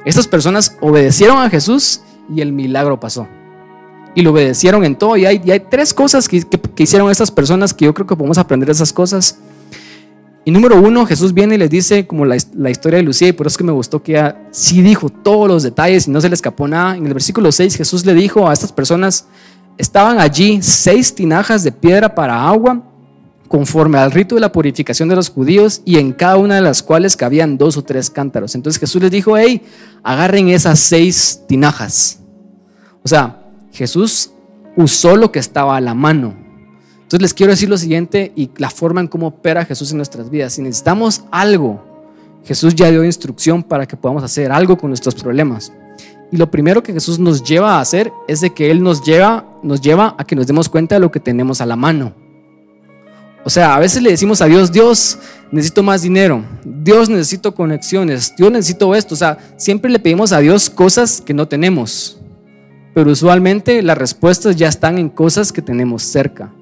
Estas 0.05 0.27
personas 0.27 0.77
obedecieron 0.81 1.38
a 1.38 1.51
Jesús 1.51 2.01
y 2.35 2.40
el 2.40 2.53
milagro 2.53 2.98
pasó. 2.98 3.29
Y 4.14 4.22
lo 4.22 4.33
obedecieron 4.33 4.85
en 4.85 4.96
todo. 4.96 5.16
Y 5.16 5.27
hay, 5.27 5.61
tres 5.70 5.94
cosas 5.94 6.29
que, 6.29 6.42
que, 6.42 6.83
hicieron 6.83 7.11
estas 7.11 7.31
personas 7.31 7.72
que 7.72 7.85
yo 7.85 7.94
creo 7.94 8.07
que 8.07 8.16
podemos 8.16 8.38
aprender 8.38 8.66
de 8.66 8.72
esas 8.72 8.92
cosas. 8.92 9.38
Y 10.48 10.50
número 10.50 10.80
uno, 10.80 11.04
Jesús 11.04 11.34
viene 11.34 11.56
y 11.56 11.58
les 11.58 11.68
dice, 11.68 12.06
como 12.06 12.24
la, 12.24 12.34
historia 12.34 12.96
de 12.96 13.02
Lucía, 13.02 13.28
y 13.28 13.32
por 13.32 13.46
eso 13.46 13.52
es 13.52 13.58
que 13.58 13.64
me 13.64 13.72
gustó 13.72 14.02
que 14.02 14.12
ella 14.12 14.48
sí 14.50 14.80
dijo 14.80 15.11
todos 15.11 15.46
los 15.46 15.62
detalles 15.62 16.08
y 16.08 16.11
no 16.11 16.22
se 16.22 16.30
le 16.30 16.34
escapó 16.34 16.66
nada. 16.66 16.96
En 16.96 17.04
el 17.06 17.12
versículo 17.12 17.52
6, 17.52 17.76
Jesús 17.76 18.06
le 18.06 18.14
dijo 18.14 18.48
a 18.48 18.54
estas 18.54 18.72
personas, 18.72 19.26
estaban 19.76 20.18
allí 20.18 20.61
seis 20.62 21.14
tinajas 21.14 21.64
de 21.64 21.70
piedra 21.70 22.14
para 22.14 22.48
agua 22.48 22.82
conforme 23.46 23.98
al 23.98 24.11
rito 24.11 24.37
de 24.37 24.40
la 24.40 24.50
purificación 24.50 25.11
de 25.11 25.16
los 25.16 25.28
judíos 25.28 25.82
y 25.84 25.98
en 25.98 26.14
cada 26.14 26.38
una 26.38 26.54
de 26.54 26.62
las 26.62 26.82
cuales 26.82 27.14
cabían 27.14 27.58
dos 27.58 27.76
o 27.76 27.84
tres 27.84 28.08
cántaros. 28.08 28.54
Entonces 28.54 28.80
Jesús 28.80 29.02
les 29.02 29.11
dijo, 29.11 29.37
hey, 29.37 29.61
agarren 30.02 30.48
esas 30.48 30.78
seis 30.78 31.42
tinajas. 31.46 32.20
O 33.02 33.08
sea, 33.08 33.44
Jesús 33.70 34.30
usó 34.78 35.14
lo 35.14 35.30
que 35.30 35.40
estaba 35.40 35.76
a 35.76 35.82
la 35.82 35.92
mano. 35.92 36.47
Entonces 37.09 37.23
les 37.23 37.33
quiero 37.33 37.53
decir 37.53 37.71
lo 37.71 37.79
siguiente 37.79 38.33
y 38.37 38.51
la 38.59 38.68
forma 38.68 39.01
en 39.01 39.09
cómo 39.09 39.29
opera 39.29 39.64
Jesús 39.64 39.92
en 39.92 39.97
nuestras 39.97 40.29
vidas. 40.29 40.53
Si 40.53 40.61
necesitamos 40.61 41.23
algo, 41.31 41.83
Jesús 42.44 42.75
ya 42.75 42.90
dio 42.90 43.03
instrucción 43.03 43.62
para 43.62 43.87
que 43.87 43.97
podamos 43.97 44.23
hacer 44.23 44.53
algo 44.53 44.77
con 44.77 44.90
nuestros 44.90 45.14
problemas. 45.14 45.73
Y 46.31 46.37
lo 46.37 46.51
primero 46.51 46.83
que 46.83 46.92
Jesús 46.92 47.18
nos 47.18 47.42
lleva 47.42 47.77
a 47.77 47.81
hacer 47.81 48.12
es 48.29 48.42
de 48.42 48.51
que 48.51 48.71
Él 48.71 48.83
nos 48.83 49.03
lleva, 49.03 49.47
nos 49.62 49.81
lleva 49.81 50.16
a 50.18 50.25
que 50.25 50.37
nos 50.37 50.47
demos 50.47 50.68
cuenta 50.68 50.97
de 50.97 51.01
lo 51.01 51.11
que 51.11 51.18
tenemos 51.18 51.62
a 51.62 51.66
la 51.66 51.77
mano. 51.77 52.12
O 53.42 53.49
sea, 53.49 53.75
a 53.75 53.79
veces 53.79 54.03
le 54.03 54.11
decimos 54.11 54.42
a 54.42 54.44
Dios, 54.44 54.71
Dios, 54.71 55.18
necesito 55.51 55.83
más 55.83 56.03
dinero, 56.03 56.44
Dios, 56.62 57.09
necesito 57.09 57.55
conexiones, 57.55 58.35
Dios, 58.37 58.53
necesito 58.53 58.94
esto. 58.94 59.14
O 59.14 59.16
sea, 59.16 59.38
siempre 59.57 59.90
le 59.90 59.99
pedimos 59.99 60.33
a 60.33 60.40
Dios 60.40 60.68
cosas 60.68 61.23
que 61.23 61.33
no 61.33 61.49
tenemos, 61.49 62.21
pero 62.92 63.11
usualmente 63.11 63.81
las 63.81 63.97
respuestas 63.97 64.57
ya 64.57 64.68
están 64.68 64.99
en 64.99 65.09
cosas 65.09 65.51
que 65.51 65.62
tenemos 65.62 66.03
cerca. 66.03 66.53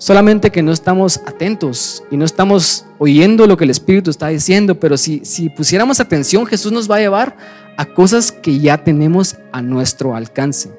Solamente 0.00 0.50
que 0.50 0.62
no 0.62 0.72
estamos 0.72 1.20
atentos 1.26 2.02
y 2.10 2.16
no 2.16 2.24
estamos 2.24 2.84
oyendo 2.98 3.46
lo 3.46 3.56
que 3.56 3.62
el 3.62 3.70
Espíritu 3.70 4.10
está 4.10 4.26
diciendo, 4.26 4.80
pero 4.80 4.96
si, 4.96 5.24
si 5.24 5.48
pusiéramos 5.48 6.00
atención, 6.00 6.44
Jesús 6.44 6.72
nos 6.72 6.90
va 6.90 6.96
a 6.96 7.00
llevar 7.00 7.36
a 7.76 7.84
cosas 7.84 8.32
que 8.32 8.58
ya 8.58 8.82
tenemos 8.82 9.36
a 9.52 9.62
nuestro 9.62 10.16
alcance. 10.16 10.70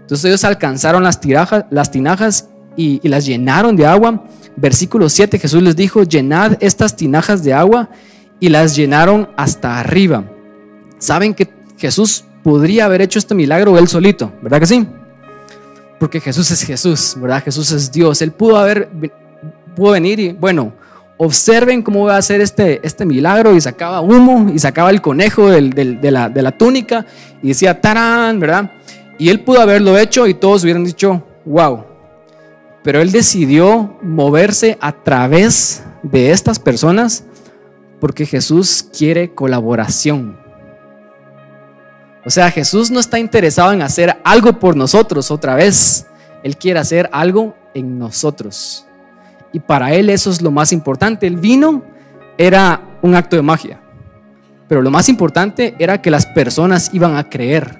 Entonces 0.00 0.26
ellos 0.26 0.44
alcanzaron 0.44 1.02
las, 1.02 1.18
las 1.70 1.90
tinajas 1.90 2.50
y, 2.76 3.00
y 3.02 3.08
las 3.08 3.24
llenaron 3.24 3.74
de 3.74 3.86
agua 3.86 4.24
Versículo 4.56 5.08
7, 5.08 5.38
Jesús 5.38 5.62
les 5.62 5.74
dijo, 5.74 6.04
llenad 6.04 6.56
estas 6.60 6.94
tinajas 6.94 7.42
de 7.42 7.52
agua 7.52 7.90
y 8.38 8.48
las 8.48 8.76
llenaron 8.76 9.28
hasta 9.36 9.80
arriba. 9.80 10.24
Saben 10.98 11.34
que 11.34 11.48
Jesús 11.76 12.24
podría 12.44 12.84
haber 12.84 13.02
hecho 13.02 13.18
este 13.18 13.34
milagro 13.34 13.76
él 13.78 13.88
solito, 13.88 14.32
¿verdad 14.42 14.60
que 14.60 14.66
sí? 14.66 14.86
Porque 15.98 16.20
Jesús 16.20 16.50
es 16.50 16.62
Jesús, 16.62 17.16
¿verdad? 17.18 17.42
Jesús 17.42 17.70
es 17.72 17.90
Dios. 17.90 18.20
Él 18.22 18.32
pudo 18.32 18.56
haber, 18.56 18.88
pudo 19.74 19.92
venir 19.92 20.20
y, 20.20 20.32
bueno, 20.32 20.72
observen 21.16 21.82
cómo 21.82 22.04
va 22.04 22.16
a 22.16 22.18
hacer 22.18 22.40
este, 22.40 22.80
este 22.84 23.04
milagro 23.04 23.54
y 23.54 23.60
sacaba 23.60 24.00
humo 24.00 24.50
y 24.52 24.58
sacaba 24.58 24.90
el 24.90 25.00
conejo 25.00 25.48
de, 25.50 26.10
la, 26.10 26.28
de 26.28 26.42
la 26.42 26.52
túnica 26.52 27.06
y 27.42 27.48
decía, 27.48 27.80
tarán, 27.80 28.40
¿verdad? 28.40 28.72
Y 29.18 29.28
él 29.28 29.40
pudo 29.40 29.60
haberlo 29.60 29.96
hecho 29.96 30.26
y 30.26 30.34
todos 30.34 30.64
hubieran 30.64 30.84
dicho, 30.84 31.22
wow, 31.44 31.84
pero 32.82 33.00
él 33.00 33.12
decidió 33.12 33.96
moverse 34.02 34.76
a 34.80 34.92
través 34.92 35.84
de 36.02 36.32
estas 36.32 36.58
personas 36.58 37.24
porque 38.00 38.26
Jesús 38.26 38.86
quiere 38.96 39.32
colaboración. 39.32 40.43
O 42.26 42.30
sea, 42.30 42.50
Jesús 42.50 42.90
no 42.90 43.00
está 43.00 43.18
interesado 43.18 43.72
en 43.72 43.82
hacer 43.82 44.16
algo 44.24 44.58
por 44.58 44.76
nosotros 44.76 45.30
otra 45.30 45.54
vez. 45.54 46.06
Él 46.42 46.56
quiere 46.56 46.80
hacer 46.80 47.08
algo 47.12 47.54
en 47.74 47.98
nosotros. 47.98 48.86
Y 49.52 49.60
para 49.60 49.92
Él 49.92 50.10
eso 50.10 50.30
es 50.30 50.40
lo 50.40 50.50
más 50.50 50.72
importante. 50.72 51.26
El 51.26 51.36
vino 51.36 51.82
era 52.38 52.80
un 53.02 53.14
acto 53.14 53.36
de 53.36 53.42
magia. 53.42 53.80
Pero 54.68 54.80
lo 54.80 54.90
más 54.90 55.08
importante 55.08 55.74
era 55.78 56.00
que 56.00 56.10
las 56.10 56.26
personas 56.26 56.90
iban 56.94 57.16
a 57.16 57.28
creer. 57.28 57.78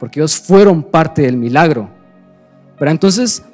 Porque 0.00 0.20
ellos 0.20 0.36
fueron 0.36 0.82
parte 0.82 1.22
del 1.22 1.36
milagro. 1.36 1.88
Pero 2.76 2.90
entonces 2.90 3.44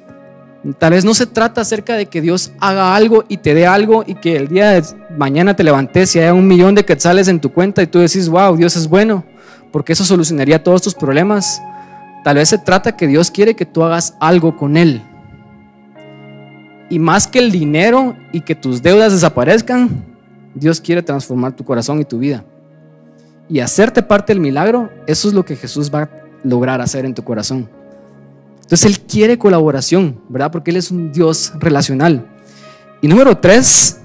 Tal 0.79 0.91
vez 0.91 1.05
no 1.05 1.13
se 1.13 1.27
trata 1.27 1.61
acerca 1.61 1.95
de 1.95 2.07
que 2.07 2.19
Dios 2.19 2.51
haga 2.59 2.95
algo 2.95 3.23
y 3.29 3.37
te 3.37 3.53
dé 3.53 3.65
algo 3.65 4.03
y 4.05 4.15
que 4.15 4.35
el 4.35 4.47
día 4.47 4.71
de 4.71 4.83
mañana 5.15 5.55
te 5.55 5.63
levantes 5.63 6.15
y 6.15 6.19
haya 6.19 6.33
un 6.33 6.47
millón 6.47 6.75
de 6.75 6.83
quetzales 6.83 7.27
en 7.27 7.39
tu 7.39 7.53
cuenta 7.53 7.81
y 7.81 7.87
tú 7.87 7.99
decís, 7.99 8.27
wow, 8.27 8.55
Dios 8.57 8.75
es 8.75 8.89
bueno, 8.89 9.23
porque 9.77 9.93
eso 9.93 10.03
solucionaría 10.03 10.63
todos 10.63 10.81
tus 10.81 10.95
problemas. 10.95 11.61
Tal 12.23 12.37
vez 12.37 12.49
se 12.49 12.57
trata 12.57 12.97
que 12.97 13.05
Dios 13.05 13.29
quiere 13.29 13.55
que 13.55 13.63
tú 13.63 13.83
hagas 13.83 14.15
algo 14.19 14.57
con 14.57 14.75
Él. 14.75 15.03
Y 16.89 16.97
más 16.97 17.27
que 17.27 17.37
el 17.37 17.51
dinero 17.51 18.15
y 18.31 18.41
que 18.41 18.55
tus 18.55 18.81
deudas 18.81 19.13
desaparezcan, 19.13 20.03
Dios 20.55 20.81
quiere 20.81 21.03
transformar 21.03 21.55
tu 21.55 21.63
corazón 21.63 22.01
y 22.01 22.05
tu 22.05 22.17
vida. 22.17 22.43
Y 23.47 23.59
hacerte 23.59 24.01
parte 24.01 24.33
del 24.33 24.39
milagro, 24.39 24.89
eso 25.05 25.27
es 25.27 25.35
lo 25.35 25.45
que 25.45 25.55
Jesús 25.55 25.93
va 25.93 26.01
a 26.01 26.09
lograr 26.43 26.81
hacer 26.81 27.05
en 27.05 27.13
tu 27.13 27.23
corazón. 27.23 27.69
Entonces 28.63 28.83
Él 28.83 28.99
quiere 29.01 29.37
colaboración, 29.37 30.19
¿verdad? 30.27 30.49
Porque 30.49 30.71
Él 30.71 30.77
es 30.77 30.89
un 30.89 31.11
Dios 31.11 31.53
relacional. 31.59 32.25
Y 32.99 33.07
número 33.07 33.37
tres, 33.37 33.99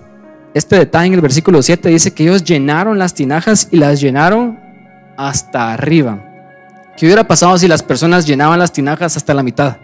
este 0.53 0.77
detalle 0.77 1.07
en 1.07 1.15
el 1.15 1.23
versículo 1.23 1.63
7 1.63 1.89
dice 1.89 2.11
que 2.11 2.25
ellos 2.25 2.45
llenaron 2.45 2.99
las 2.99 3.15
tinajas 3.15 3.69
y 3.71 3.79
las 3.79 4.03
llenaron 4.03 4.62
hasta 5.29 5.73
arriba. 5.73 6.19
¿Qué 6.97 7.07
hubiera 7.07 7.27
pasado 7.27 7.57
si 7.57 7.69
las 7.69 7.83
personas 7.83 8.27
llenaban 8.27 8.59
las 8.59 8.73
tinajas 8.73 9.17
hasta 9.17 9.35
la 9.35 9.43
mitad? 9.43 9.77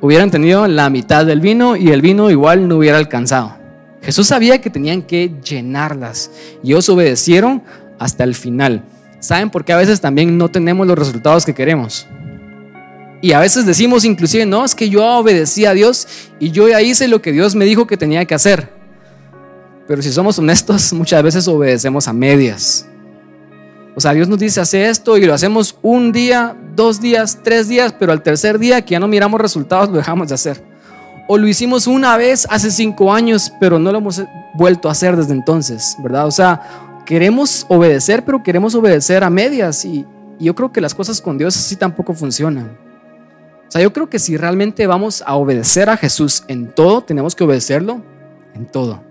Hubieran 0.00 0.30
tenido 0.30 0.66
la 0.66 0.90
mitad 0.90 1.24
del 1.24 1.40
vino 1.40 1.76
y 1.76 1.90
el 1.90 2.02
vino 2.02 2.30
igual 2.30 2.68
no 2.68 2.76
hubiera 2.76 2.98
alcanzado. 2.98 3.56
Jesús 4.02 4.26
sabía 4.26 4.60
que 4.60 4.70
tenían 4.70 5.02
que 5.02 5.32
llenarlas 5.42 6.30
y 6.62 6.72
ellos 6.72 6.88
obedecieron 6.88 7.62
hasta 7.98 8.24
el 8.24 8.34
final. 8.34 8.82
¿Saben 9.20 9.48
por 9.50 9.64
qué 9.64 9.72
a 9.72 9.78
veces 9.78 10.00
también 10.00 10.36
no 10.36 10.50
tenemos 10.50 10.86
los 10.86 10.98
resultados 10.98 11.46
que 11.46 11.54
queremos? 11.54 12.06
Y 13.22 13.32
a 13.32 13.40
veces 13.40 13.64
decimos 13.64 14.04
inclusive, 14.04 14.44
no, 14.44 14.64
es 14.64 14.74
que 14.74 14.90
yo 14.90 15.04
obedecí 15.04 15.64
a 15.64 15.72
Dios 15.72 16.06
y 16.38 16.50
yo 16.50 16.68
ya 16.68 16.82
hice 16.82 17.08
lo 17.08 17.22
que 17.22 17.32
Dios 17.32 17.54
me 17.54 17.64
dijo 17.64 17.86
que 17.86 17.96
tenía 17.96 18.24
que 18.26 18.34
hacer. 18.34 18.75
Pero 19.86 20.02
si 20.02 20.12
somos 20.12 20.38
honestos, 20.38 20.92
muchas 20.92 21.22
veces 21.22 21.46
obedecemos 21.48 22.08
a 22.08 22.12
medias. 22.12 22.86
O 23.94 24.00
sea, 24.00 24.12
Dios 24.12 24.28
nos 24.28 24.38
dice, 24.38 24.60
hace 24.60 24.88
esto 24.88 25.16
y 25.16 25.24
lo 25.24 25.32
hacemos 25.32 25.78
un 25.80 26.12
día, 26.12 26.54
dos 26.74 27.00
días, 27.00 27.38
tres 27.42 27.66
días, 27.66 27.94
pero 27.98 28.12
al 28.12 28.22
tercer 28.22 28.58
día 28.58 28.82
que 28.82 28.92
ya 28.92 29.00
no 29.00 29.08
miramos 29.08 29.40
resultados, 29.40 29.88
lo 29.88 29.96
dejamos 29.96 30.28
de 30.28 30.34
hacer. 30.34 30.62
O 31.28 31.38
lo 31.38 31.48
hicimos 31.48 31.86
una 31.86 32.16
vez 32.16 32.46
hace 32.50 32.70
cinco 32.70 33.12
años, 33.12 33.50
pero 33.58 33.78
no 33.78 33.90
lo 33.90 33.98
hemos 33.98 34.22
vuelto 34.54 34.88
a 34.88 34.92
hacer 34.92 35.16
desde 35.16 35.32
entonces, 35.32 35.96
¿verdad? 36.02 36.26
O 36.26 36.30
sea, 36.30 36.60
queremos 37.06 37.64
obedecer, 37.68 38.22
pero 38.24 38.42
queremos 38.42 38.74
obedecer 38.74 39.24
a 39.24 39.30
medias. 39.30 39.84
Y, 39.86 40.04
yo 40.38 40.54
creo 40.54 40.70
que 40.70 40.82
las 40.82 40.94
cosas 40.94 41.22
con 41.22 41.38
Dios 41.38 41.56
así 41.56 41.76
tampoco 41.76 42.12
funcionan. 42.12 42.76
O 43.66 43.70
sea, 43.70 43.80
yo 43.80 43.90
creo 43.94 44.10
que 44.10 44.18
si 44.18 44.36
realmente 44.36 44.86
vamos 44.86 45.24
a 45.26 45.34
obedecer 45.36 45.88
a 45.88 45.96
Jesús 45.96 46.44
en 46.48 46.70
todo, 46.70 47.00
tenemos 47.00 47.34
que 47.34 47.44
obedecerlo 47.44 48.02
en 48.54 48.66
todo. 48.66 49.05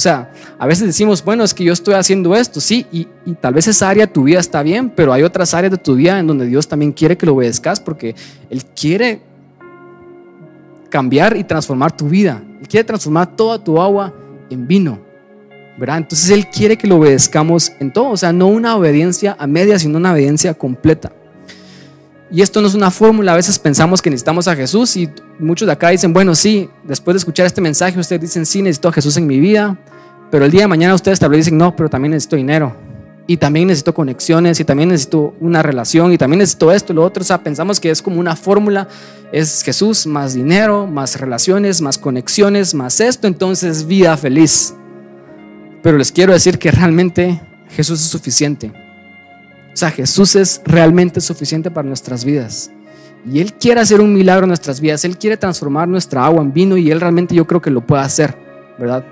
O 0.00 0.02
sea, 0.02 0.32
a 0.58 0.66
veces 0.66 0.86
decimos, 0.86 1.22
bueno, 1.22 1.44
es 1.44 1.52
que 1.52 1.62
yo 1.62 1.74
estoy 1.74 1.92
haciendo 1.92 2.34
esto, 2.34 2.58
sí, 2.58 2.86
y, 2.90 3.06
tal 3.38 3.52
vez 3.52 3.68
esa 3.68 3.90
área 3.90 4.06
de 4.06 4.10
tu 4.10 4.22
vida 4.22 4.40
está 4.40 4.62
bien, 4.62 4.88
pero 4.88 5.12
hay 5.12 5.22
otras 5.22 5.52
áreas 5.52 5.72
de 5.72 5.76
tu 5.76 5.94
vida 5.94 6.18
en 6.18 6.26
donde 6.26 6.46
Dios 6.46 6.66
también 6.66 6.90
quiere 6.92 7.18
que 7.18 7.26
lo 7.26 7.34
obedezcas 7.34 7.80
porque 7.80 8.14
Él 8.48 8.64
quiere 8.64 9.20
cambiar 10.88 11.36
y 11.36 11.44
transformar 11.44 11.94
tu 11.94 12.08
vida. 12.08 12.42
Él 12.62 12.66
quiere 12.66 12.84
transformar 12.84 13.36
toda 13.36 13.62
tu 13.62 13.78
agua 13.78 14.14
en 14.48 14.66
vino. 14.66 14.98
Entonces 15.78 16.30
Él 16.30 16.46
quiere 16.46 16.78
que 16.78 16.86
lo 16.86 16.96
obedezcamos 16.96 17.70
en 17.78 17.92
todo, 17.92 18.08
o 18.08 18.16
sea, 18.16 18.32
no 18.32 18.46
una 18.46 18.76
obediencia 18.76 19.36
a 19.38 19.46
media, 19.46 19.78
sino 19.78 19.98
una 19.98 20.12
obediencia 20.12 20.54
completa. 20.54 21.12
Y 22.30 22.42
esto 22.42 22.62
no 22.62 22.68
es 22.68 22.74
una 22.74 22.92
fórmula, 22.92 23.32
a 23.32 23.36
veces 23.36 23.58
pensamos 23.58 24.00
que 24.00 24.08
necesitamos 24.08 24.46
a 24.46 24.54
Jesús 24.54 24.96
y 24.96 25.10
muchos 25.40 25.66
de 25.66 25.72
acá 25.72 25.88
dicen, 25.88 26.12
bueno, 26.12 26.34
sí, 26.36 26.70
después 26.84 27.14
de 27.14 27.18
escuchar 27.18 27.44
este 27.44 27.60
mensaje, 27.60 27.98
ustedes 27.98 28.22
dicen, 28.22 28.46
sí, 28.46 28.62
necesito 28.62 28.88
a 28.88 28.92
Jesús 28.92 29.16
en 29.16 29.26
mi 29.26 29.40
vida, 29.40 29.76
pero 30.30 30.44
el 30.44 30.50
día 30.50 30.62
de 30.62 30.68
mañana 30.68 30.94
ustedes 30.94 31.18
tal 31.18 31.30
vez 31.30 31.44
dicen, 31.44 31.58
no, 31.58 31.74
pero 31.74 31.88
también 31.88 32.12
necesito 32.12 32.36
dinero, 32.36 32.76
y 33.26 33.36
también 33.36 33.68
necesito 33.68 33.94
conexiones, 33.94 34.58
y 34.60 34.64
también 34.64 34.88
necesito 34.88 35.34
una 35.40 35.62
relación, 35.62 36.12
y 36.12 36.18
también 36.18 36.38
necesito 36.38 36.72
esto 36.72 36.92
y 36.92 36.96
lo 36.96 37.04
otro. 37.04 37.22
O 37.22 37.24
sea, 37.24 37.42
pensamos 37.42 37.78
que 37.78 37.90
es 37.90 38.02
como 38.02 38.18
una 38.18 38.34
fórmula, 38.34 38.88
es 39.32 39.62
Jesús 39.62 40.06
más 40.06 40.34
dinero, 40.34 40.86
más 40.86 41.20
relaciones, 41.20 41.80
más 41.80 41.98
conexiones, 41.98 42.74
más 42.74 43.00
esto, 43.00 43.26
entonces 43.26 43.86
vida 43.86 44.16
feliz. 44.16 44.74
Pero 45.82 45.96
les 45.96 46.10
quiero 46.10 46.32
decir 46.32 46.58
que 46.58 46.70
realmente 46.70 47.40
Jesús 47.70 48.00
es 48.00 48.06
suficiente. 48.06 48.72
O 49.72 49.76
sea, 49.76 49.90
Jesús 49.90 50.34
es 50.34 50.60
realmente 50.64 51.20
suficiente 51.20 51.70
para 51.70 51.86
nuestras 51.86 52.24
vidas. 52.24 52.70
Y 53.30 53.40
Él 53.40 53.52
quiere 53.52 53.80
hacer 53.80 54.00
un 54.00 54.12
milagro 54.12 54.44
en 54.44 54.48
nuestras 54.48 54.80
vidas. 54.80 55.04
Él 55.04 55.16
quiere 55.16 55.36
transformar 55.36 55.86
nuestra 55.86 56.24
agua 56.24 56.42
en 56.42 56.52
vino 56.52 56.76
y 56.76 56.90
Él 56.90 57.00
realmente 57.00 57.34
yo 57.34 57.46
creo 57.46 57.60
que 57.60 57.70
lo 57.70 57.86
puede 57.86 58.02
hacer, 58.02 58.36
¿verdad? 58.78 59.04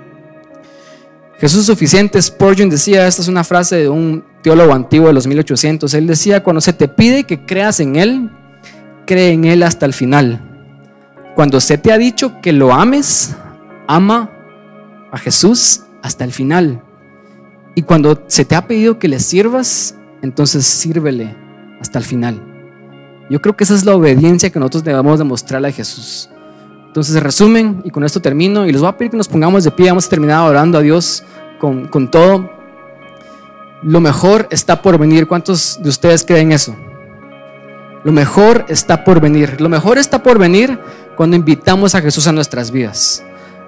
Jesús 1.39 1.61
es 1.61 1.67
suficiente. 1.67 2.21
Spurgeon 2.21 2.69
decía, 2.69 3.07
esta 3.07 3.23
es 3.23 3.29
una 3.29 3.45
frase 3.45 3.77
de 3.77 3.89
un 3.89 4.25
teólogo 4.43 4.75
antiguo 4.75 5.07
de 5.07 5.15
los 5.15 5.27
1800. 5.27 5.95
Él 5.95 6.07
decía, 6.07 6.43
cuando 6.43 6.61
se 6.61 6.73
te 6.73 6.89
pide 6.89 7.25
que 7.25 7.45
creas 7.47 7.79
en 7.81 7.97
Él, 7.97 8.31
cree 9.07 9.33
en 9.33 9.45
Él 9.45 9.63
hasta 9.63 9.87
el 9.87 9.93
final. 9.93 10.41
Cuando 11.37 11.61
se 11.61 11.79
te 11.79 11.93
ha 11.93 11.99
dicho 11.99 12.41
que 12.41 12.53
lo 12.53 12.73
ames, 12.73 13.37
ama 13.87 14.31
a 15.13 15.19
Jesús 15.19 15.83
hasta 16.03 16.25
el 16.25 16.33
final. 16.33 16.83
Y 17.77 17.83
cuando 17.83 18.25
se 18.27 18.45
te 18.45 18.57
ha 18.57 18.67
pedido 18.67 18.99
que 18.99 19.07
le 19.07 19.21
sirvas, 19.21 19.95
entonces 20.23 20.67
sírvele 20.67 21.37
hasta 21.81 22.01
el 22.01 22.05
final. 22.05 22.43
Yo 23.31 23.41
creo 23.41 23.57
que 23.57 23.63
esa 23.63 23.77
es 23.77 23.85
la 23.85 23.95
obediencia 23.95 24.51
que 24.51 24.59
nosotros 24.59 24.83
debemos 24.83 25.19
demostrarle 25.19 25.69
a 25.69 25.73
Jesús. 25.73 26.29
Entonces, 26.99 27.23
resumen, 27.23 27.81
y 27.85 27.91
con 27.91 28.03
esto 28.03 28.21
termino, 28.21 28.67
y 28.67 28.73
les 28.73 28.81
voy 28.81 28.91
a 28.91 28.97
pedir 28.97 29.13
que 29.13 29.17
nos 29.17 29.29
pongamos 29.29 29.63
de 29.63 29.71
pie, 29.71 29.87
vamos 29.87 30.07
a 30.07 30.11
terminar 30.11 30.41
orando 30.41 30.79
a 30.79 30.81
Dios 30.81 31.23
con, 31.61 31.87
con 31.87 32.11
todo. 32.11 32.51
Lo 33.85 34.01
mejor 34.01 34.49
está 34.51 34.83
por 34.83 34.99
venir. 34.99 35.29
¿Cuántos 35.29 35.81
de 35.81 35.91
ustedes 35.91 36.25
creen 36.25 36.51
eso? 36.51 36.75
Lo 38.03 38.11
mejor 38.11 38.65
está 38.69 39.05
por 39.05 39.21
venir. 39.21 39.61
Lo 39.61 39.69
mejor 39.69 39.97
está 39.97 40.25
por 40.25 40.41
venir 40.41 40.77
cuando 41.15 41.37
invitamos 41.37 41.95
a 41.95 42.01
Jesús 42.01 42.27
a 42.27 42.33
nuestras 42.33 42.73
vidas. 42.73 43.23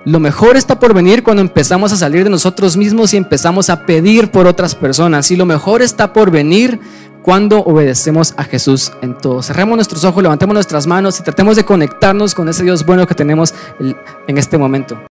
Lo 0.05 0.19
mejor 0.19 0.57
está 0.57 0.81
por 0.81 0.93
venir 0.93 1.23
cuando 1.23 1.41
empezamos 1.41 1.93
a 1.93 1.97
salir 1.97 2.25
de 2.25 2.31
nosotros 2.31 2.77
mismos 2.77 3.15
y 3.15 3.17
empezamos 3.17 3.71
a 3.71 3.87
pedir 3.87 4.33
por 4.33 4.49
otras 4.49 4.75
personas. 4.75 5.31
Y 5.31 5.37
lo 5.37 5.47
mejor 5.47 5.83
está 5.83 6.13
por 6.13 6.33
venir 6.33 6.81
cuando 7.23 7.61
obedecemos 7.61 8.35
a 8.37 8.45
Jesús 8.45 8.93
en 9.03 9.17
todo. 9.17 9.43
Cerremos 9.43 9.77
nuestros 9.77 10.05
ojos, 10.05 10.23
levantemos 10.23 10.55
nuestras 10.55 10.87
manos 10.87 11.19
y 11.21 11.23
tratemos 11.23 11.57
de 11.57 11.65
conectarnos 11.65 12.35
con 12.35 12.49
ese 12.49 12.63
Dios 12.63 12.85
bueno 12.85 13.07
que 13.07 13.15
tenemos 13.15 13.55
en 13.79 14.39
este 14.39 14.59
momento. 14.59 15.01